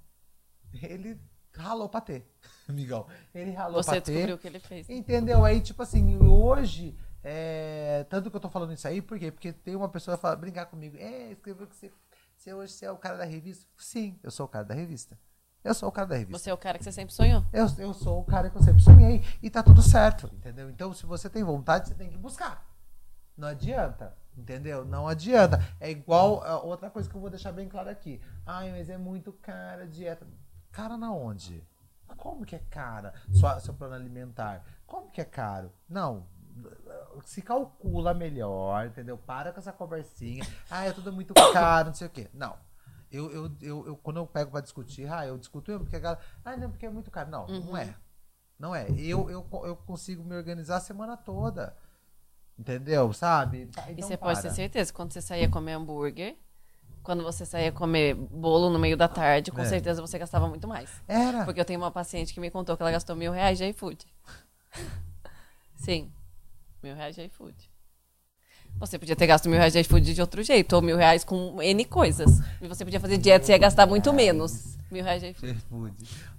[0.83, 1.21] Ele
[1.55, 2.27] ralou pra ter,
[2.69, 3.07] amigão.
[3.35, 4.13] Ele ralou Você pra ter.
[4.13, 4.89] descobriu o que ele fez.
[4.89, 5.45] Entendeu?
[5.45, 9.31] Aí, tipo assim, hoje, é, tanto que eu tô falando isso aí, por quê?
[9.31, 11.93] Porque tem uma pessoa que fala, brincar comigo, é, escreveu que você,
[12.37, 13.67] você hoje você é o cara da revista.
[13.77, 15.19] Sim, eu sou o cara da revista.
[15.65, 16.39] Eu sou o cara da revista.
[16.39, 17.45] Você é o cara que você sempre sonhou.
[17.53, 19.23] Eu, eu sou o cara que eu sempre sonhei.
[19.41, 20.69] E tá tudo certo, entendeu?
[20.69, 22.69] Então, se você tem vontade, você tem que buscar.
[23.37, 24.85] Não adianta, entendeu?
[24.85, 25.65] Não adianta.
[25.79, 28.21] É igual ah, outra coisa que eu vou deixar bem claro aqui.
[28.45, 30.27] Ai, mas é muito cara a dieta.
[30.73, 31.65] Cara na onde?
[32.17, 33.15] Como que é cara?
[33.31, 34.65] Sua, seu plano alimentar.
[34.85, 35.73] Como que é caro?
[35.89, 36.27] Não.
[37.25, 39.17] Se calcula melhor, entendeu?
[39.19, 40.45] Para com essa conversinha.
[40.71, 42.29] Ah, é tudo muito caro, não sei o quê.
[42.35, 42.57] Não.
[43.11, 45.99] Eu, eu, eu, eu- quando eu pego pra discutir, ah, eu discuto eu, porque a
[46.01, 46.21] galera.
[46.45, 47.31] Ah, não, porque é muito caro.
[47.31, 47.95] Não, não é.
[48.59, 48.87] Não é.
[48.91, 51.77] Eu, eu, eu consigo me organizar a semana toda.
[52.59, 53.13] Entendeu?
[53.13, 53.67] Sabe?
[53.67, 54.49] Tá, E então você pode para.
[54.51, 56.37] ter certeza, quando você saía comer hambúrguer,
[57.03, 59.65] quando você saía comer bolo no meio da tarde, com É.
[59.65, 60.91] certeza você gastava muito mais.
[61.09, 61.45] Era.
[61.45, 64.07] Porque eu tenho uma paciente que me contou que ela gastou mil reais de iFood.
[65.75, 66.13] Sim,
[66.83, 67.55] mil reais de iFood.
[68.79, 71.61] Você podia ter gasto mil reais de iFood de outro jeito, ou mil reais com
[71.63, 72.41] N coisas.
[72.61, 74.77] E você podia fazer dieta, você ia gastar muito menos.
[74.91, 75.53] Mil reais de iFood.
[75.53, 75.95] iFood.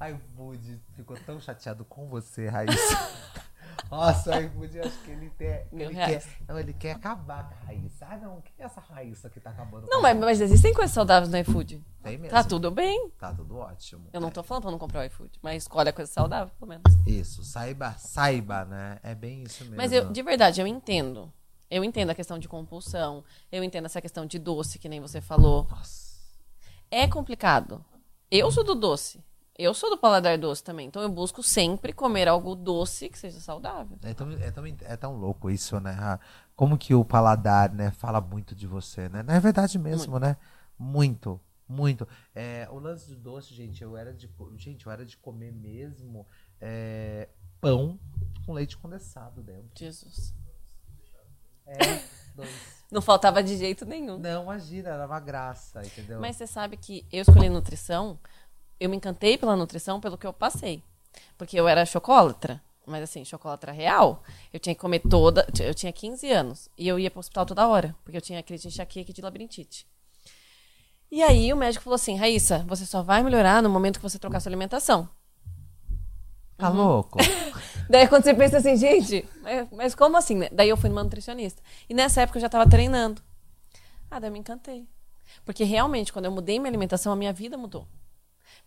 [0.09, 3.09] iFood ficou tão chateado com você, Raíssa.
[3.93, 5.31] Nossa, o iFood, eu acho que ele,
[5.71, 6.23] ele quer.
[6.47, 8.07] Não, ele quer acabar com a Raíssa.
[8.09, 11.31] Ah, não, quem é essa Raíssa que tá acabando Não, mas, mas existem coisas saudáveis
[11.31, 11.83] no iFood.
[12.01, 12.35] Tem mesmo.
[12.35, 13.11] Tá tudo bem.
[13.19, 14.09] Tá tudo ótimo.
[14.11, 16.69] Eu não tô falando pra não comprar o iFood, mas escolhe a coisa saudável, pelo
[16.69, 16.83] menos.
[17.05, 18.99] Isso, saiba, saiba, né?
[19.03, 19.77] É bem isso mesmo.
[19.77, 21.31] Mas eu, de verdade, eu entendo.
[21.69, 23.23] Eu entendo a questão de compulsão.
[23.51, 25.67] Eu entendo essa questão de doce, que nem você falou.
[25.69, 26.17] Nossa.
[26.89, 27.83] é complicado.
[28.29, 29.23] Eu sou do doce.
[29.57, 30.87] Eu sou do paladar doce também.
[30.87, 33.97] Então eu busco sempre comer algo doce que seja saudável.
[34.01, 35.91] É tão, é tão, é tão louco isso, né?
[35.91, 36.19] Ra?
[36.55, 39.21] Como que o paladar, né, fala muito de você, né?
[39.23, 40.37] Não é verdade mesmo, né?
[40.77, 42.07] Muito, muito.
[42.33, 46.27] É, o lance do doce, gente, eu era de, gente, eu era de comer mesmo
[46.59, 47.29] é,
[47.61, 47.99] pão
[48.45, 49.69] com leite condensado dentro.
[49.75, 50.33] Jesus.
[51.65, 51.77] É,
[52.35, 52.83] dois.
[52.91, 54.19] Não faltava de jeito nenhum.
[54.19, 56.19] Não, imagina, era uma graça, entendeu?
[56.19, 58.19] Mas você sabe que eu escolhi nutrição,
[58.79, 60.83] eu me encantei pela nutrição pelo que eu passei.
[61.37, 64.23] Porque eu era chocolatra, mas assim, chocolatra real.
[64.51, 65.47] Eu tinha que comer toda.
[65.59, 68.63] Eu tinha 15 anos e eu ia pro hospital toda hora, porque eu tinha crise
[68.63, 69.87] de enxaqueca e de labirintite.
[71.11, 74.17] E aí o médico falou assim: Raíssa, você só vai melhorar no momento que você
[74.17, 75.07] trocar sua alimentação.
[76.57, 76.75] Tá Uhum.
[76.77, 77.19] louco?
[77.89, 80.35] Daí quando você pensa assim, gente, mas, mas como assim?
[80.35, 80.49] né?
[80.51, 81.61] Daí eu fui numa nutricionista.
[81.89, 83.21] E nessa época eu já tava treinando.
[84.09, 84.87] Ah, daí eu me encantei.
[85.43, 87.87] Porque realmente, quando eu mudei minha alimentação, a minha vida mudou.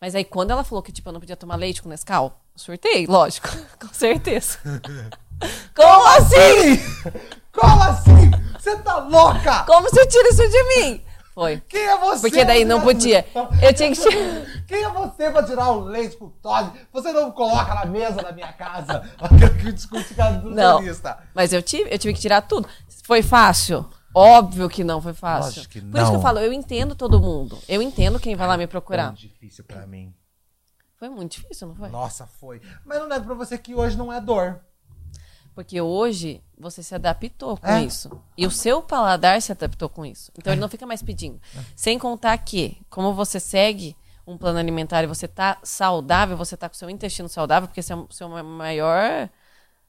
[0.01, 3.07] Mas aí quando ela falou que, tipo, eu não podia tomar leite com Nescau, surtei,
[3.07, 3.49] lógico,
[3.81, 4.59] com certeza.
[5.75, 6.81] Como assim?
[7.53, 8.31] Como assim?
[8.59, 9.65] Você tá louca?
[9.65, 11.05] Como você tira isso de mim?
[11.35, 11.63] Foi.
[11.69, 12.23] Quem é você?
[12.23, 13.27] Porque daí não podia.
[13.61, 14.47] Eu tinha que tirar.
[14.67, 16.73] Quem é você pra tirar o leite com Todd?
[16.91, 19.03] Você não coloca na mesa da minha casa.
[19.21, 20.41] Aquele que discute com a Não.
[20.41, 21.19] nutricionista.
[21.35, 22.67] Mas eu tive, eu tive que tirar tudo.
[23.05, 23.87] Foi fácil?
[24.19, 25.49] Óbvio que não foi fácil.
[25.61, 26.23] Lógico que Por isso que eu não.
[26.23, 27.59] falo, eu entendo todo mundo.
[27.69, 29.09] Eu entendo quem vai lá me procurar.
[29.09, 30.15] Muito difícil pra mim.
[30.95, 31.91] Foi muito difícil, não foi?
[31.91, 32.63] Nossa, foi.
[32.85, 34.61] Mas não nego pra você que hoje não é dor.
[35.55, 37.83] Porque hoje você se adaptou com É.
[37.83, 38.11] isso.
[38.39, 40.33] E o seu paladar se adaptou com isso.
[40.39, 41.39] Então ele não fica mais pedindo.
[41.75, 43.95] Sem contar que, como você segue
[44.27, 47.93] um plano alimentar e você tá saudável, você tá com seu intestino saudável, porque esse
[47.93, 49.29] é o seu maior,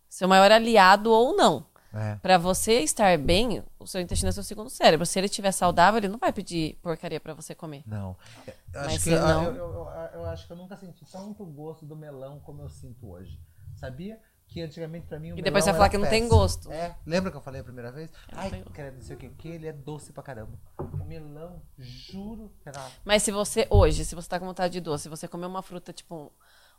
[0.09, 1.65] seu maior aliado ou não.
[1.93, 2.15] É.
[2.15, 5.06] Pra você estar bem, o seu intestino é seu segundo cérebro.
[5.06, 7.84] Se ele estiver saudável, ele não vai pedir porcaria pra você comer.
[7.88, 8.15] Não.
[8.45, 11.45] Eu Mas acho, que, não- eu, eu- eu- eu acho que eu nunca senti tanto
[11.45, 13.39] gosto do melão como eu sinto hoje.
[13.76, 14.19] Sabia?
[14.50, 16.71] Que antigamente pra mim o E depois você vai falar era que não tem gosto.
[16.71, 16.95] É.
[17.06, 18.10] Lembra que eu falei a primeira vez?
[18.32, 20.54] não Ai, tem que não sei o que, que ele é doce pra caramba.
[20.78, 22.91] O melão, juro, Renato.
[23.04, 25.62] Mas se você, hoje, se você tá com vontade de doce, se você comer uma
[25.62, 26.32] fruta, tipo,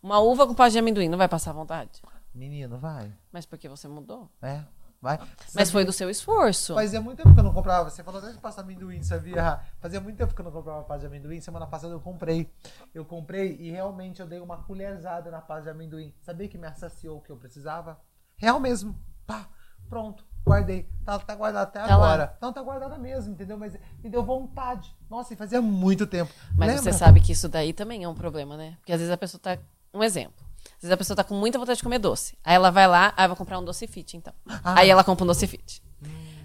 [0.02, 2.00] uma uva com pasta de amendoim, não vai passar vontade?
[2.34, 3.12] Menino, vai.
[3.30, 4.30] Mas porque você mudou.
[4.40, 4.62] É,
[5.00, 5.18] vai.
[5.54, 6.74] Mas foi do seu esforço.
[6.74, 7.88] Fazia muito tempo que eu não comprava.
[7.90, 9.60] Você falou até de pasta amendoim, sabia?
[9.80, 11.40] Fazia muito tempo que eu não comprava pasta de amendoim.
[11.40, 12.50] Semana passada eu comprei.
[12.94, 16.12] Eu comprei e realmente eu dei uma colherzada na pasta de amendoim.
[16.20, 17.98] Sabia que me assaciou o que eu precisava?
[18.36, 18.94] Real mesmo.
[19.26, 19.48] Pá,
[19.88, 20.24] pronto.
[20.46, 20.88] Guardei.
[21.04, 21.94] Tá, tá guardado até Tá lá.
[21.94, 22.38] agora.
[22.40, 23.58] Não, tá guardada mesmo, entendeu?
[23.58, 24.96] Mas me deu vontade.
[25.10, 26.32] Nossa, e fazia muito tempo.
[26.56, 26.82] Mas Lembra?
[26.84, 28.76] você sabe que isso daí também é um problema, né?
[28.80, 29.58] Porque às vezes a pessoa tá.
[29.92, 30.47] Um exemplo.
[30.76, 32.36] Às vezes a pessoa tá com muita vontade de comer doce.
[32.44, 34.32] Aí ela vai lá, ah, vou comprar um doce fit, então.
[34.48, 34.80] Ah.
[34.80, 35.82] Aí ela compra um doce fit.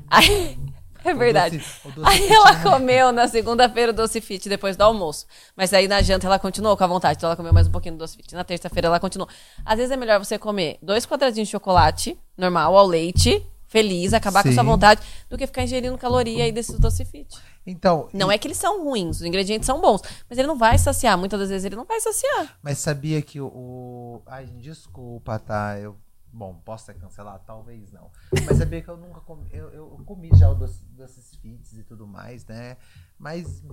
[0.09, 0.57] Aí.
[1.05, 1.57] É verdade.
[1.57, 4.83] doce- o doce aí fit ela não- comeu na segunda-feira o doce fit depois do
[4.83, 5.25] almoço.
[5.53, 7.17] Mas aí na janta ela continuou com a vontade.
[7.17, 8.33] Então ela comeu mais um pouquinho do doce fit.
[8.33, 9.27] Na terça-feira ela continuou.
[9.65, 14.43] Às vezes é melhor você comer dois quadradinhos de chocolate, normal, ao leite, feliz, acabar
[14.43, 14.69] com a sua Sim.
[14.69, 17.27] vontade, do que ficar ingerindo caloria aí desses doce fit.
[17.65, 20.77] Então, Não é que eles são ruins, os ingredientes são bons, mas ele não vai
[20.77, 21.17] saciar.
[21.17, 22.57] Muitas das vezes ele não vai saciar.
[22.61, 23.47] Mas sabia que o.
[23.47, 24.21] o...
[24.25, 25.79] Ai, desculpa, tá?
[25.79, 25.97] Eu.
[26.31, 27.43] Bom, posso ser cancelado?
[27.45, 28.11] Talvez não.
[28.45, 29.47] Mas sabia que eu nunca comi.
[29.51, 32.75] Eu, eu comi já o doce, doces fits e tudo mais, né?
[33.17, 33.63] Mas.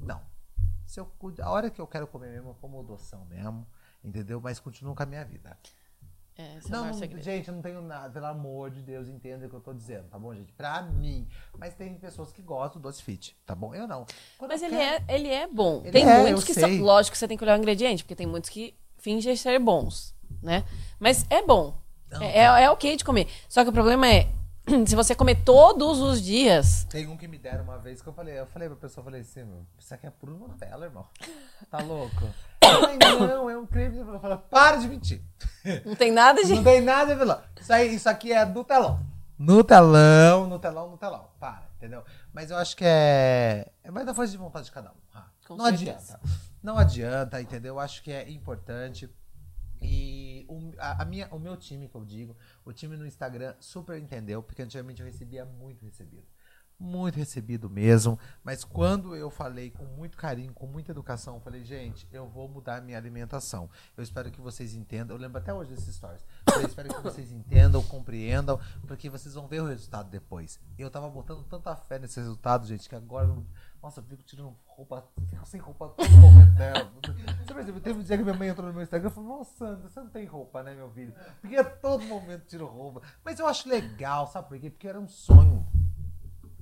[0.00, 0.20] Não.
[0.86, 1.10] Se eu,
[1.42, 3.66] a hora que eu quero comer mesmo, eu como doção mesmo.
[4.02, 4.40] Entendeu?
[4.40, 5.58] Mas continuo com a minha vida.
[6.36, 6.92] É, é Não,
[7.22, 10.08] gente, eu não tenho nada, pelo amor de Deus, entenda o que eu tô dizendo,
[10.08, 10.52] tá bom, gente?
[10.52, 11.28] Pra mim.
[11.56, 13.72] Mas tem pessoas que gostam do doce fit, tá bom?
[13.74, 14.04] Eu não.
[14.36, 15.80] Quando Mas eu ele quero- é, ele é bom.
[15.82, 16.76] Ele tem é, muitos que sei.
[16.78, 16.84] são.
[16.84, 20.14] Lógico que você tem que olhar o ingrediente, porque tem muitos que fingem ser bons,
[20.42, 20.64] né?
[20.98, 21.76] Mas é bom.
[22.10, 23.28] Não, é, é, é ok de comer.
[23.48, 24.28] Só que o problema é,
[24.86, 26.84] se você comer todos os dias.
[26.84, 29.04] Tem um que me deram uma vez que eu falei, eu falei pra pessoa, eu
[29.04, 31.06] falei assim, meu, isso aqui é puro Nutella, irmão.
[31.70, 32.28] Tá louco?
[33.26, 33.98] Não, é um creme.
[33.98, 35.22] Eu falei, para de mentir.
[35.84, 36.54] Não tem nada de.
[36.54, 37.44] Não tem nada lá.
[37.60, 39.00] Isso, aí, isso aqui é Nutelão.
[39.38, 41.28] Nutelão, Nutelão, Nutelão.
[41.40, 42.04] Para, entendeu?
[42.32, 43.70] Mas eu acho que é.
[43.82, 44.94] É mais da força de vontade de cada um.
[45.14, 45.24] ah.
[45.48, 45.90] Não certeza.
[45.90, 46.20] adianta.
[46.62, 47.74] Não adianta, entendeu?
[47.74, 49.10] Eu acho que é importante.
[49.82, 53.54] E o, a, a minha, o meu time, que eu digo, o time no Instagram
[53.60, 56.24] super entendeu, porque antigamente eu recebia muito recebido.
[56.78, 58.18] Muito recebido mesmo.
[58.42, 62.48] Mas quando eu falei com muito carinho, com muita educação, eu falei, gente, eu vou
[62.48, 63.70] mudar minha alimentação.
[63.96, 65.16] Eu espero que vocês entendam.
[65.16, 66.24] Eu lembro até hoje desses stories.
[66.54, 70.58] Eu espero que vocês entendam, compreendam, porque vocês vão ver o resultado depois.
[70.76, 73.34] Eu tava botando tanta fé nesse resultado, gente, que agora.
[73.82, 76.72] Nossa, eu fico tirando roupa, fico sem roupa todo momento, né?
[77.44, 77.80] Você percebeu?
[77.82, 80.08] Teve um dia que minha mãe entrou no meu Instagram e falou: Nossa, você não
[80.08, 81.14] tem roupa, né, meu filho?
[81.40, 83.02] Porque a todo momento tiro roupa.
[83.22, 84.70] Mas eu acho legal, sabe por quê?
[84.70, 85.66] Porque era um sonho.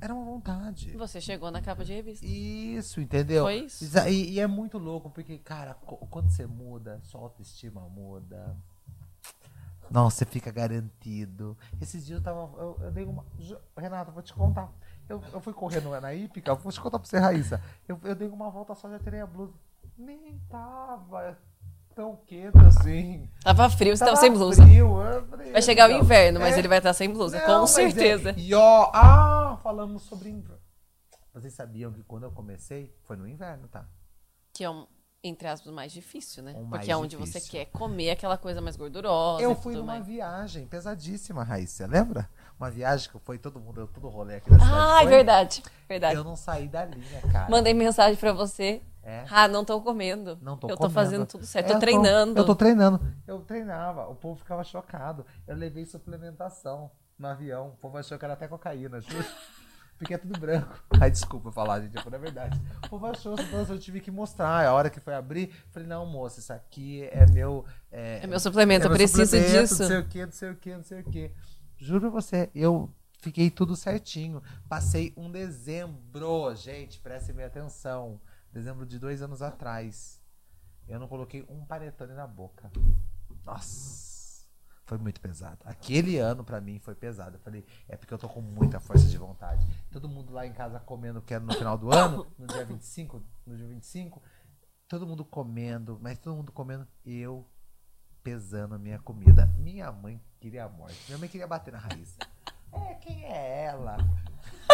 [0.03, 0.97] Era uma vontade.
[0.97, 2.27] Você chegou na capa de revista.
[2.27, 3.45] Isso, entendeu?
[3.45, 3.85] Foi isso.
[4.09, 8.57] E, e é muito louco, porque, cara, quando você muda, sua autoestima muda.
[9.89, 11.57] Não, você fica garantido.
[11.81, 12.41] Esses dias eu tava.
[12.61, 13.25] Eu, eu dei uma.
[13.79, 14.73] Renata, vou te contar.
[15.09, 17.63] Eu, eu fui correndo na Ípica, vou te contar pra você, Raíssa.
[17.87, 19.55] Eu, eu dei uma volta só, já tirei a blusa.
[19.97, 21.39] Nem tava
[21.95, 23.29] tão quente assim.
[23.43, 24.63] Tava frio, você tava, Tava sem blusa.
[24.65, 24.97] frio,
[25.31, 27.71] falei, Vai chegar o inverno, mas É, ele vai estar sem blusa, não, com mas
[27.71, 28.31] certeza.
[28.31, 30.61] É, e ó, ah, falamos sobre inverno.
[31.35, 33.87] Vocês sabiam que quando eu comecei, foi no inverno, tá?
[34.53, 34.87] Que é um,
[35.25, 36.53] entre aspas, mais difícil, né?
[36.53, 37.51] Mais Porque é onde você difícil.
[37.51, 39.43] quer comer aquela coisa mais gordurosa.
[39.43, 40.07] Eu fui numa mais.
[40.07, 42.29] viagem pesadíssima, Raíssa, lembra?
[42.59, 44.75] Uma viagem que foi todo mundo, todo rolê aqui da cidade.
[44.75, 45.11] Ah, é foi?
[45.11, 45.63] verdade.
[45.89, 46.17] Verdade.
[46.17, 47.51] Eu não saí da linha, cara.
[47.51, 48.83] Mandei mensagem pra você.
[49.03, 49.25] É.
[49.31, 50.39] Ah, não tô comendo.
[50.41, 50.95] Não tô Eu tô comendo.
[50.95, 51.67] fazendo tudo certo.
[51.67, 52.39] É, tô eu treinando.
[52.39, 53.01] Eu tô treinando.
[53.27, 54.07] Eu treinava.
[54.09, 55.27] O povo ficava chocado.
[55.47, 57.69] Eu levei suplementação no avião.
[57.69, 59.25] O povo achou que era até cocaína, juro.
[59.99, 60.83] Porque é tudo branco.
[61.01, 62.61] Ai, desculpa falar, gente, é verdade.
[62.85, 64.67] O povo achou, então eu tive que mostrar.
[64.67, 67.65] A hora que foi abrir, falei, não, moça, isso aqui é meu.
[67.91, 69.83] É, É meu suplemento, eu meu preciso suplemento, disso.
[69.83, 71.31] Não sei o que, não sei o que, não sei o que.
[71.77, 74.43] Juro pra você, eu fiquei tudo certinho.
[74.69, 78.21] Passei um dezembro, gente, prestem minha atenção.
[78.53, 80.21] Dezembro de dois anos atrás.
[80.87, 82.71] Eu não coloquei um panetone na boca.
[83.45, 84.47] Nossa,
[84.85, 85.59] foi muito pesado.
[85.65, 87.37] Aquele ano pra mim foi pesado.
[87.37, 89.67] Eu falei, é porque eu tô com muita força de vontade.
[89.91, 93.23] Todo mundo lá em casa comendo, que era no final do ano, no dia 25,
[93.47, 94.23] no dia 25,
[94.87, 97.49] todo mundo comendo, mas todo mundo comendo, eu
[98.23, 99.47] pesando a minha comida.
[99.57, 100.99] Minha mãe queria a morte.
[101.09, 102.19] Minha mãe queria bater na raiz.
[102.73, 103.97] É, quem é ela?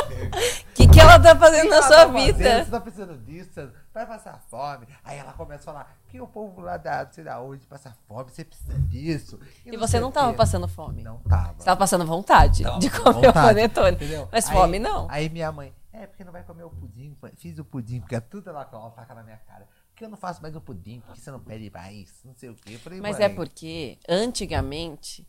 [0.08, 2.64] O que, que ela tá fazendo na Ela sua tá fazendo, vida?
[2.64, 4.86] Você tá precisando disso, você vai passar fome.
[5.04, 8.30] Aí ela começa a falar que o povo lá da, não sei onde, passa fome,
[8.30, 9.38] você precisa disso.
[9.66, 11.02] E não você não o tava passando fome.
[11.02, 11.54] Não tava.
[11.58, 13.96] Você tava passando vontade Tava de com comer o vontade, panetone.
[13.96, 14.28] entendeu?
[14.32, 15.06] Mas Aí- fome não.
[15.10, 17.16] Aí minha mãe, é porque não vai comer o pudim.
[17.36, 19.66] Fiz o pudim, porque é tudo ela taca na minha cara.
[19.98, 22.54] Porque eu não faço mais o pudim, porque você não pede mais, não sei o
[22.54, 22.78] quê.
[22.78, 25.26] Falei, Mas é porque, antigamente,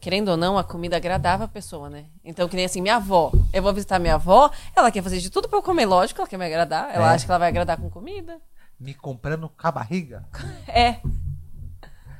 [0.00, 2.06] querendo ou não, a comida agradava a pessoa, né?
[2.24, 3.30] Então, que nem assim, minha avó.
[3.52, 6.26] Eu vou visitar minha avó, ela quer fazer de tudo pra eu comer, lógico, ela
[6.28, 6.92] quer me agradar.
[6.92, 7.14] Ela É.
[7.14, 8.40] acha que ela vai agradar com comida.
[8.80, 10.26] Me comprando com a barriga.
[10.66, 11.00] É.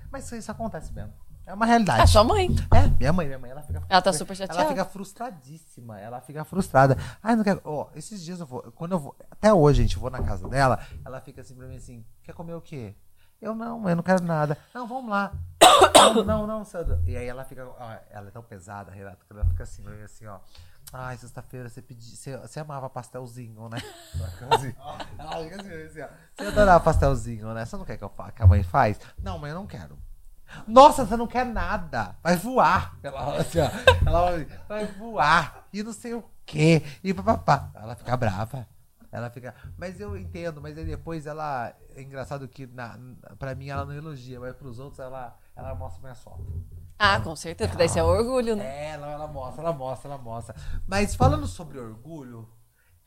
[0.09, 1.13] Mas isso acontece mesmo.
[1.49, 2.03] É uma realidade.
[2.03, 2.55] A sua mãe.
[2.75, 3.83] É, minha mãe, minha mãe, ela fica.
[3.89, 4.61] Ela tá super chateada.
[4.61, 6.99] Ela fica frustradíssima, ela fica frustrada.
[7.23, 7.63] Ai, não quero.
[7.65, 8.71] Ó, esses dias eu vou.
[8.73, 9.17] Quando eu vou.
[9.31, 12.35] Até hoje, gente, eu vou na casa dela, ela fica assim pra mim assim: quer
[12.35, 12.95] comer o quê?
[13.41, 14.59] Eu não, eu não quero nada.
[14.75, 15.33] Não, vamos lá.
[15.97, 17.01] não, não, não, Sandra.
[17.07, 17.67] E aí ela fica.
[17.67, 20.41] ó, ela é tão pesada, Renata, que ela fica assim, pra mim, assim, ó.
[20.93, 23.79] Ai, sexta-feira você pedi, você, você amava pastelzinho, né?
[24.19, 24.75] Ela fica assim,
[25.19, 26.09] ela fica assim, assim, ó.
[26.35, 27.65] Você adorava pastelzinho, né?
[27.65, 28.99] Você não quer que, eu que a mãe faz?
[29.19, 29.99] Não, mãe, eu não quero.
[30.67, 32.17] Nossa, você não quer nada.
[32.23, 32.97] Vai voar.
[33.03, 33.71] Ela fala assim, ó.
[34.07, 35.69] Ela assim, vai voar.
[35.73, 36.83] E não sei o quê.
[37.03, 37.71] E papapá.
[37.75, 38.67] Ela fica brava.
[39.11, 39.55] Ela fica.
[39.77, 41.73] Mas eu entendo, mas aí depois ela.
[41.95, 42.99] É engraçado que na,
[43.39, 46.47] pra mim ela não elogia, mas pros outros ela, ela mostra minhas fotos.
[46.99, 48.65] Ah, com certeza, porque daí você é orgulho, né?
[48.65, 50.55] É, ela, ela mostra, ela mostra, ela mostra.
[50.87, 52.49] Mas falando sobre orgulho,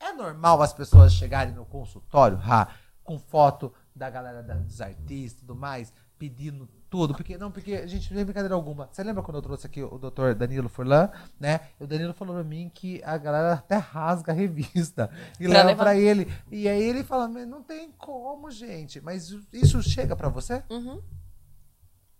[0.00, 2.68] é normal as pessoas chegarem no consultório, Rá,
[3.04, 7.14] com foto da galera da- dos artistas e tudo mais, pedindo tudo.
[7.14, 8.86] Porque, não, porque, a gente, não tem brincadeira alguma.
[8.92, 11.08] Você lembra quando eu trouxe aqui o doutor Danilo Furlan,
[11.40, 11.60] né?
[11.80, 15.68] O Danilo falou pra mim que a galera até rasga a revista e Pra leva
[15.68, 15.82] levar.
[15.84, 16.30] pra ele.
[16.50, 19.00] E aí ele fala, não tem como, gente.
[19.00, 20.62] Mas isso chega pra você?
[20.68, 21.00] Uhum.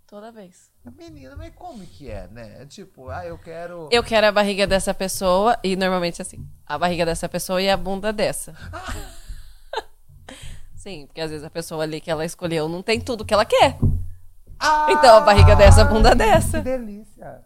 [0.07, 0.71] Toda vez.
[0.97, 2.65] Menina, mas como que é, né?
[2.65, 3.91] Tipo, ah, eu quero...
[3.93, 7.77] Eu quero a barriga dessa pessoa, e normalmente assim, a barriga dessa pessoa e a
[7.77, 8.55] bunda dessa.
[10.77, 13.45] Sim, porque às vezes a pessoa ali que ela escolheu não tem tudo que ela
[13.45, 13.79] quer.
[14.89, 16.59] Então, a barriga dessa, a bunda dessa.
[16.59, 17.43] Que delícia.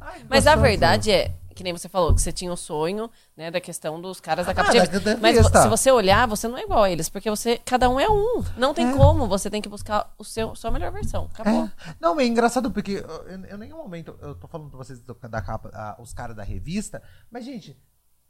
[0.00, 3.50] Ai, Mas a verdade é, que nem você falou, que você tinha o sonho, né,
[3.50, 6.62] da questão dos caras da Ah, capa da Mas se você olhar, você não é
[6.62, 8.42] igual a eles, porque você, cada um é um.
[8.56, 8.96] Não tem É.
[8.96, 11.28] como, você tem que buscar o seu, sua melhor versão.
[11.32, 11.64] Acabou.
[11.64, 11.94] É.
[12.00, 13.04] Não, é engraçado porque
[13.52, 17.02] em nenhum momento eu tô falando pra vocês da capa, ah, os caras da revista,
[17.30, 17.72] mas gente,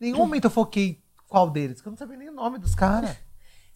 [0.00, 2.74] em nenhum momento eu foquei qual deles, porque eu não sabia nem o nome dos
[2.74, 3.16] caras.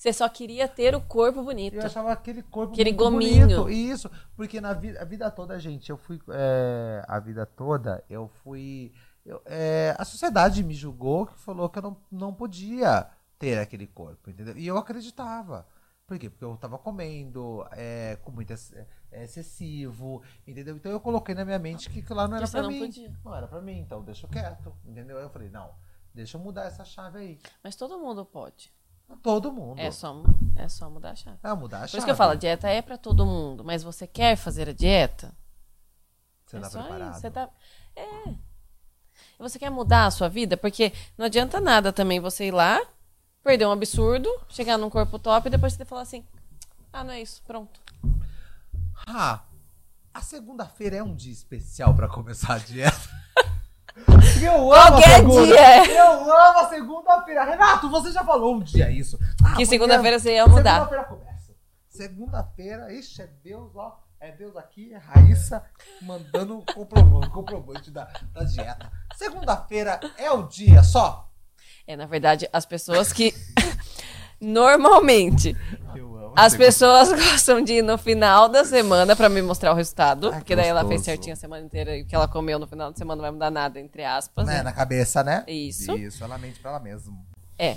[0.04, 1.76] Você só queria ter o corpo bonito.
[1.76, 3.62] Eu achava aquele corpo Aquele gominho.
[3.62, 3.70] bonito.
[3.70, 6.20] Isso, porque na vida, a vida toda, gente, eu fui.
[6.28, 8.92] é, a vida toda, eu fui.
[9.24, 13.06] eu- é, a sociedade me julgou que falou que eu não, não podia
[13.38, 14.54] ter aquele corpo, entendeu?
[14.58, 15.66] E eu acreditava.
[16.06, 16.28] Por quê?
[16.28, 18.74] Porque eu tava comendo é, com muito ex-
[19.10, 20.76] é, excessivo, entendeu?
[20.76, 22.80] Então eu coloquei na minha mente que aquilo lá não Que era não mim.
[22.80, 23.10] podia.
[23.24, 25.16] Não era pra mim, então deixa quieto, entendeu?
[25.16, 25.70] Eu falei, não,
[26.12, 27.38] deixa eu mudar essa chave aí.
[27.62, 28.70] Mas todo mundo pode.
[29.22, 29.78] Todo mundo.
[29.78, 30.22] É só,
[30.56, 31.38] é só mudar a chave.
[31.42, 31.98] É, mudar a Por chave.
[31.98, 34.72] isso que eu falo, a dieta é pra todo mundo, mas você quer fazer a
[34.72, 35.34] dieta?
[36.46, 37.10] Você é tá preparado.
[37.12, 37.20] isso.
[37.20, 37.48] Você tá...
[37.96, 38.34] É.
[39.38, 40.56] Você quer mudar a sua vida?
[40.56, 42.80] Porque não adianta nada também você ir lá,
[43.42, 46.24] perder um absurdo, chegar num corpo top e depois você falar assim:
[46.92, 47.80] ah, não é isso, pronto.
[49.06, 49.42] Ah,
[50.12, 52.96] a segunda-feira é um dia especial pra começar a dieta.
[54.42, 55.46] Eu amo Qualquer segunda.
[55.46, 55.86] dia.
[55.94, 57.44] Eu amo a segunda-feira.
[57.44, 59.18] Renato, você já falou um dia isso.
[59.44, 60.74] Ah, Que segunda-feira você ia mudar.
[60.86, 61.52] Segunda-feira começa.
[61.88, 64.00] Segunda-feira, ixi, é Deus, ó.
[64.20, 65.62] É Deus aqui, é Raíssa
[66.00, 68.90] mandando o comprovante, comprovante da, da dieta.
[69.14, 71.30] Segunda-feira é o dia só.
[71.86, 73.34] É, na verdade, as pessoas que.
[74.44, 75.56] Normalmente,
[76.36, 80.30] as pessoas gostam de ir no final da semana pra me mostrar o resultado.
[80.32, 81.04] Ai, porque daí ela fez gostoso.
[81.04, 83.30] certinho a semana inteira e o que ela comeu no final de semana não vai
[83.30, 84.46] mudar nada, entre aspas.
[84.46, 84.62] Né, né?
[84.62, 85.44] na cabeça, né?
[85.46, 85.96] Isso.
[85.96, 87.14] Isso, ela mente pra ela mesma.
[87.58, 87.76] É.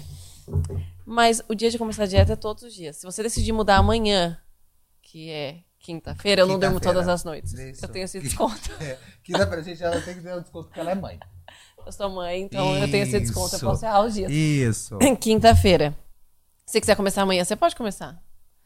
[1.05, 2.97] Mas o dia de começar a dieta é todos os dias.
[2.97, 4.37] Se você decidir mudar amanhã,
[5.01, 6.99] que é quinta-feira, eu não durmo Quinta-feira.
[6.99, 7.53] todas as noites.
[7.53, 7.85] Isso.
[7.85, 8.71] Eu tenho esse desconto.
[8.81, 11.19] É, Quinta-feira, gente, ela tem que ter um desconto porque ela é mãe.
[11.85, 13.53] Eu sou mãe, então eu tenho esse desconto.
[13.53, 13.65] Eu Isso.
[13.65, 14.29] posso errar os dias.
[14.31, 14.97] Isso.
[15.21, 15.95] Quinta-feira.
[16.67, 18.21] Se você quiser começar amanhã, você pode começar.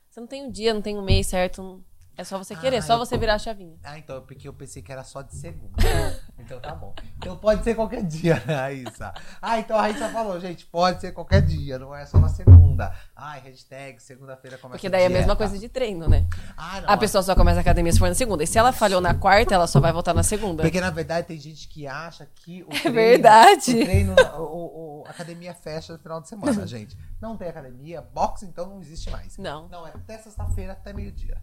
[0.09, 1.85] Você não tem um dia, não tem um mês certo.
[2.17, 3.77] É só você querer, Ah, só eu- você virar a chavinha.
[3.83, 5.73] Ah, então, porque eu pensei que era só de segunda.
[6.37, 6.93] então tá bom.
[7.17, 9.13] Então pode ser qualquer dia, né, Raíssa?
[9.41, 12.93] Ah, então a Raíssa falou, gente, pode ser qualquer dia, não é só na segunda.
[13.15, 16.27] Ai, hashtag segunda-feira começa Porque daí é a mesma coisa de treino, né?
[16.57, 16.89] Ah, não.
[16.89, 18.43] A pessoa só começa a academia se for na segunda.
[18.43, 20.61] E se ela falhou na quarta, ela só vai voltar na segunda.
[20.63, 23.71] Porque na verdade tem gente que acha que o É treino, verdade.
[23.71, 26.97] o treino, o, o- a academia fecha no final de semana, gente.
[27.21, 29.37] Não tem academia, boxe então não existe mais.
[29.37, 29.67] Não.
[29.69, 31.37] Não, é até sexta-feira, até meio-dia.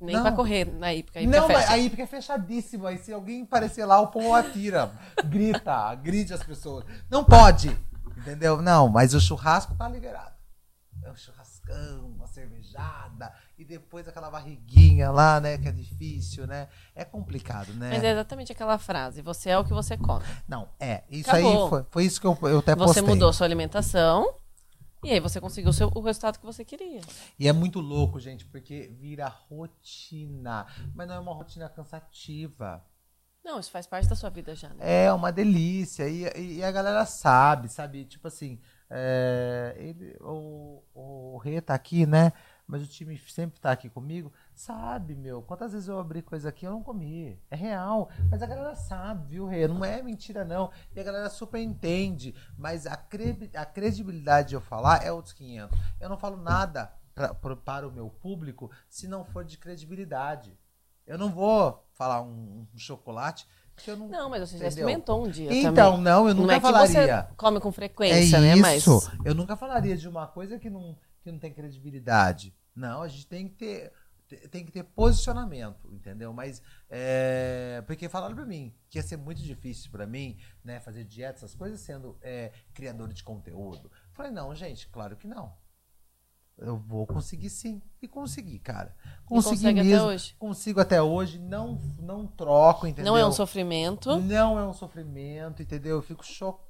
[0.00, 0.22] Nem Não.
[0.22, 0.88] pra correr na.
[0.88, 1.72] A hípica Não, mas fecha.
[1.72, 2.86] aí porque é fechadíssimo.
[2.86, 4.90] Aí se alguém aparecer lá, o povo atira.
[5.24, 6.84] grita, grite as pessoas.
[7.10, 7.76] Não pode.
[8.16, 8.60] Entendeu?
[8.62, 10.32] Não, mas o churrasco tá liberado.
[11.04, 13.32] É um churrascão, uma cervejada.
[13.56, 15.56] E depois aquela barriguinha lá, né?
[15.58, 16.68] Que é difícil, né?
[16.94, 17.90] É complicado, né?
[17.92, 19.22] Mas é exatamente aquela frase.
[19.22, 20.24] Você é o que você come.
[20.46, 21.02] Não, é.
[21.10, 21.64] Isso Acabou.
[21.64, 23.02] aí foi, foi isso que eu, eu até Você postei.
[23.02, 24.32] mudou sua alimentação.
[25.04, 27.00] E aí você conseguiu o, seu- o resultado que você queria.
[27.38, 30.66] E é muito louco, gente, porque vira rotina.
[30.94, 32.84] Mas não é uma rotina cansativa.
[33.44, 35.04] Não, isso faz parte da sua vida já, né?
[35.04, 36.08] É uma delícia.
[36.08, 38.04] E, e a galera sabe, sabe?
[38.04, 42.32] Tipo assim, é, ele, o, o Rê tá aqui, né?
[42.70, 44.30] Mas o time sempre tá aqui comigo.
[44.54, 45.40] Sabe, meu?
[45.40, 47.40] Quantas vezes eu abri coisa aqui eu não comi.
[47.50, 48.10] É real.
[48.30, 49.66] Mas a galera sabe, viu, Rê?
[49.66, 50.70] Não é mentira, não.
[50.94, 52.34] E a galera super entende.
[52.58, 55.78] Mas a, cre- a credibilidade de eu falar é outros 500.
[55.98, 60.54] Eu não falo nada pra, pro- para o meu público se não for de credibilidade.
[61.06, 63.46] Eu não vou falar um, um chocolate
[63.76, 64.08] que eu não.
[64.08, 64.68] Não, mas você já Entendeu?
[64.68, 66.02] experimentou um dia Então, também.
[66.02, 67.22] não, eu Não nunca é que falaria.
[67.22, 68.54] você come com É frequência, né?
[68.56, 69.10] Mas isso.
[69.24, 72.54] Eu nunca falaria de uma coisa que não, que não tem credibilidade.
[72.74, 73.92] Não, a gente tem que ter
[74.28, 76.32] te- tem que ter posicionamento, entendeu?
[76.32, 81.04] Mas é, porque falaram pra mim que ia ser muito difícil pra mim, né, fazer
[81.04, 83.90] dieta, essas coisas sendo é, criador de conteúdo.
[84.12, 85.56] Falei não, gente, claro que não.
[86.58, 87.80] Eu vou conseguir sim.
[88.02, 88.94] E consegui, cara.
[89.24, 90.06] Consegui consegue até mesmo.
[90.08, 90.34] hoje?
[90.38, 91.38] Consigo até hoje.
[91.38, 93.12] Não, não troco, entendeu?
[93.12, 94.16] não é um sofrimento.
[94.20, 95.96] Não é um sofrimento, entendeu?
[95.96, 96.26] Eu fico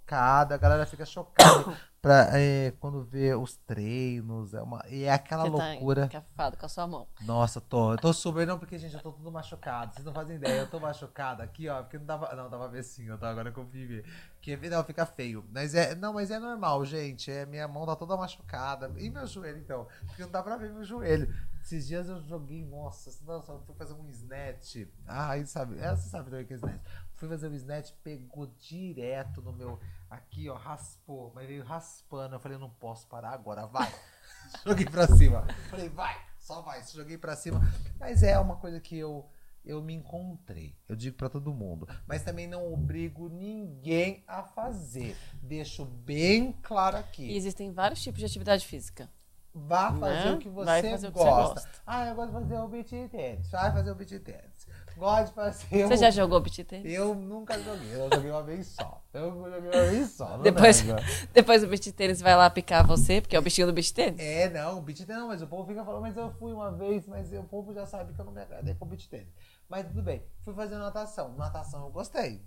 [0.09, 4.55] chocada, a galera fica chocada pra, é, quando vê os treinos.
[4.55, 6.01] É uma, e é aquela Você loucura.
[6.03, 7.07] tá encafado com a sua mão.
[7.21, 7.93] Nossa, tô.
[7.93, 9.93] Eu tô super, não, porque, gente, eu tô tudo machucado.
[9.93, 11.83] Vocês não fazem ideia, eu tô machucado aqui, ó.
[11.83, 12.35] Porque não dava.
[12.35, 14.03] Não, dava ver sim, eu tô agora com o Vivi.
[14.35, 15.45] Porque não, fica feio.
[15.53, 15.95] Mas é.
[15.95, 17.31] Não, mas é normal, gente.
[17.31, 18.91] É, minha mão tá toda machucada.
[18.97, 19.87] E meu joelho, então?
[20.07, 21.33] Porque não dá pra ver meu joelho.
[21.63, 24.87] Esses dias eu joguei, nossa, nossa, eu fui fazer um snatch.
[25.07, 26.81] Ah, aí sabe, é, você sabe também que é snatch.
[27.19, 29.79] Fui fazer um snatch, pegou direto no meu.
[30.09, 32.37] Aqui, ó, raspou, mas veio raspando.
[32.37, 33.93] Eu falei, não posso parar agora, vai.
[34.65, 35.47] Joguei pra cima.
[35.69, 36.83] Falei, vai, só vai.
[36.87, 37.61] Joguei pra cima.
[37.99, 39.29] Mas é uma coisa que eu,
[39.65, 40.77] eu me encontrei.
[40.89, 41.87] Eu digo pra todo mundo.
[42.07, 45.17] Mas também não obrigo ninguém a fazer.
[45.43, 47.37] Deixo bem claro E aqui.
[47.37, 49.11] existem vários tipos de atividade física.
[49.53, 50.33] Vá fazer Né?
[50.35, 51.55] o que você, Vai fazer o que você gosta.
[51.55, 51.83] gosta.
[51.85, 53.51] Ah, eu gosto de fazer o beat tênis.
[53.51, 54.69] Vai fazer o beat tênis.
[54.99, 55.97] De fazer Você o...
[55.97, 56.93] já jogou beat tênis?
[56.93, 57.95] Eu nunca joguei.
[57.95, 59.03] Eu joguei uma vez só.
[59.13, 60.37] Eu joguei uma vez só.
[60.39, 60.83] Depois,
[61.33, 64.21] depois o beat tênis vai lá picar você, porque é o bichinho do beat tênis.
[64.21, 67.07] É, não, beat tênis não, mas o povo fica falando, mas eu fui uma vez,
[67.07, 69.33] mas o povo já sabe que eu não me agradei com beat tênis.
[69.69, 71.35] Mas tudo bem, fui fazer natação.
[71.37, 72.43] Natação eu gostei.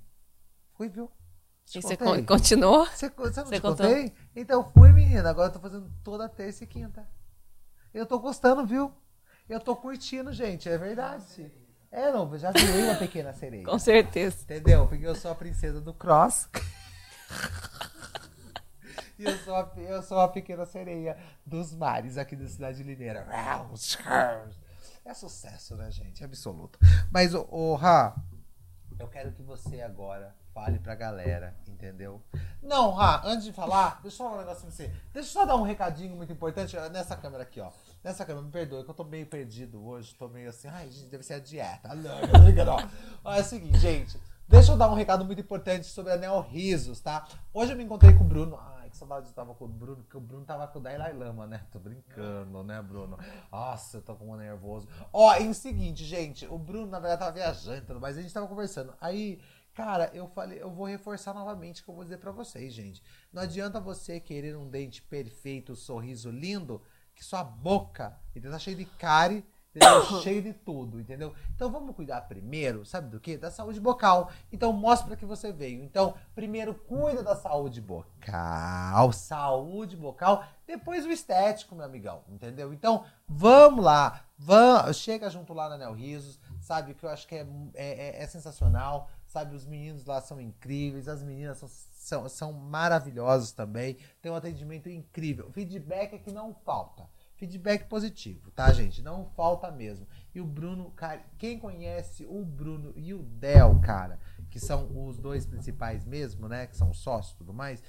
[0.73, 1.09] Fui, viu?
[1.65, 2.25] Te E você contei.
[2.25, 2.85] continuou?
[2.87, 4.13] Você, você não Você contei?
[4.35, 5.29] Então fui, menina.
[5.29, 7.07] Agora eu tô fazendo toda terça e quinta.
[7.93, 8.91] Eu tô gostando, viu?
[9.47, 10.67] Eu tô curtindo, gente.
[10.67, 11.51] É verdade.
[11.91, 13.65] É, não, eu já virei uma pequena sereia.
[13.65, 14.43] Com certeza.
[14.43, 14.87] Entendeu?
[14.87, 16.47] Porque eu sou a princesa do cross.
[19.19, 23.27] e eu sou, a, eu sou a pequena sereia dos mares aqui da cidade lineira.
[25.03, 26.23] É sucesso, né, gente?
[26.23, 26.79] Absoluto.
[27.11, 28.15] Mas, o, o Ra,
[28.97, 32.21] eu quero que você agora fale pra galera, entendeu?
[32.61, 34.87] Não, Ra, antes de falar, deixa eu falar um negócio pra você.
[35.11, 37.69] Deixa eu só dar um recadinho muito importante nessa câmera aqui, ó.
[38.03, 41.07] Nessa câmera, me perdoe, que eu tô meio perdido hoje, tô meio assim, ai, gente,
[41.07, 41.89] deve ser a dieta.
[43.23, 43.29] Ó.
[43.29, 43.33] ó.
[43.37, 46.99] É o seguinte, gente, deixa eu dar um recado muito importante sobre a Neo Risos,
[46.99, 47.27] tá?
[47.53, 48.57] Hoje eu me encontrei com o Bruno.
[48.59, 51.13] Ai, que saudade eu tava com o Bruno, porque o Bruno tava com o Dalai
[51.13, 51.61] Lama, né?
[51.71, 53.19] Tô brincando, né, Bruno?
[53.51, 54.87] Nossa, eu tô com um nervoso.
[55.13, 58.47] Ó, e o seguinte, gente, o Bruno, na verdade, tava viajando, mas a gente tava
[58.47, 58.95] conversando.
[58.99, 59.39] Aí
[59.73, 63.01] Cara, eu falei, eu vou reforçar novamente o que eu vou dizer para vocês, gente.
[63.31, 66.81] Não adianta você querer um dente perfeito, um sorriso lindo,
[67.21, 68.51] que sua boca entendeu?
[68.51, 69.45] tá cheia de cárie,
[70.23, 71.33] cheio de tudo, entendeu?
[71.55, 73.37] Então vamos cuidar primeiro, sabe do que?
[73.37, 74.31] Da saúde bucal.
[74.51, 75.83] Então mostra para que você veio.
[75.83, 82.73] Então, primeiro cuida da saúde bucal, saúde bucal, depois o estético, meu amigão, entendeu?
[82.73, 87.35] Então, vamos lá, vamos, chega junto lá na Neo Risos, sabe que eu acho que
[87.35, 89.55] é, é, é, é sensacional sabe?
[89.55, 93.97] Os meninos lá são incríveis, as meninas são, são, são maravilhosos também.
[94.21, 95.47] Tem um atendimento incrível.
[95.47, 97.09] O feedback é que não falta.
[97.37, 99.01] Feedback positivo, tá, gente?
[99.01, 100.05] Não falta mesmo.
[100.35, 104.19] E o Bruno, cara, quem conhece o Bruno e o Del, cara,
[104.49, 106.67] que são os dois principais mesmo, né?
[106.67, 107.81] Que são sócios e tudo mais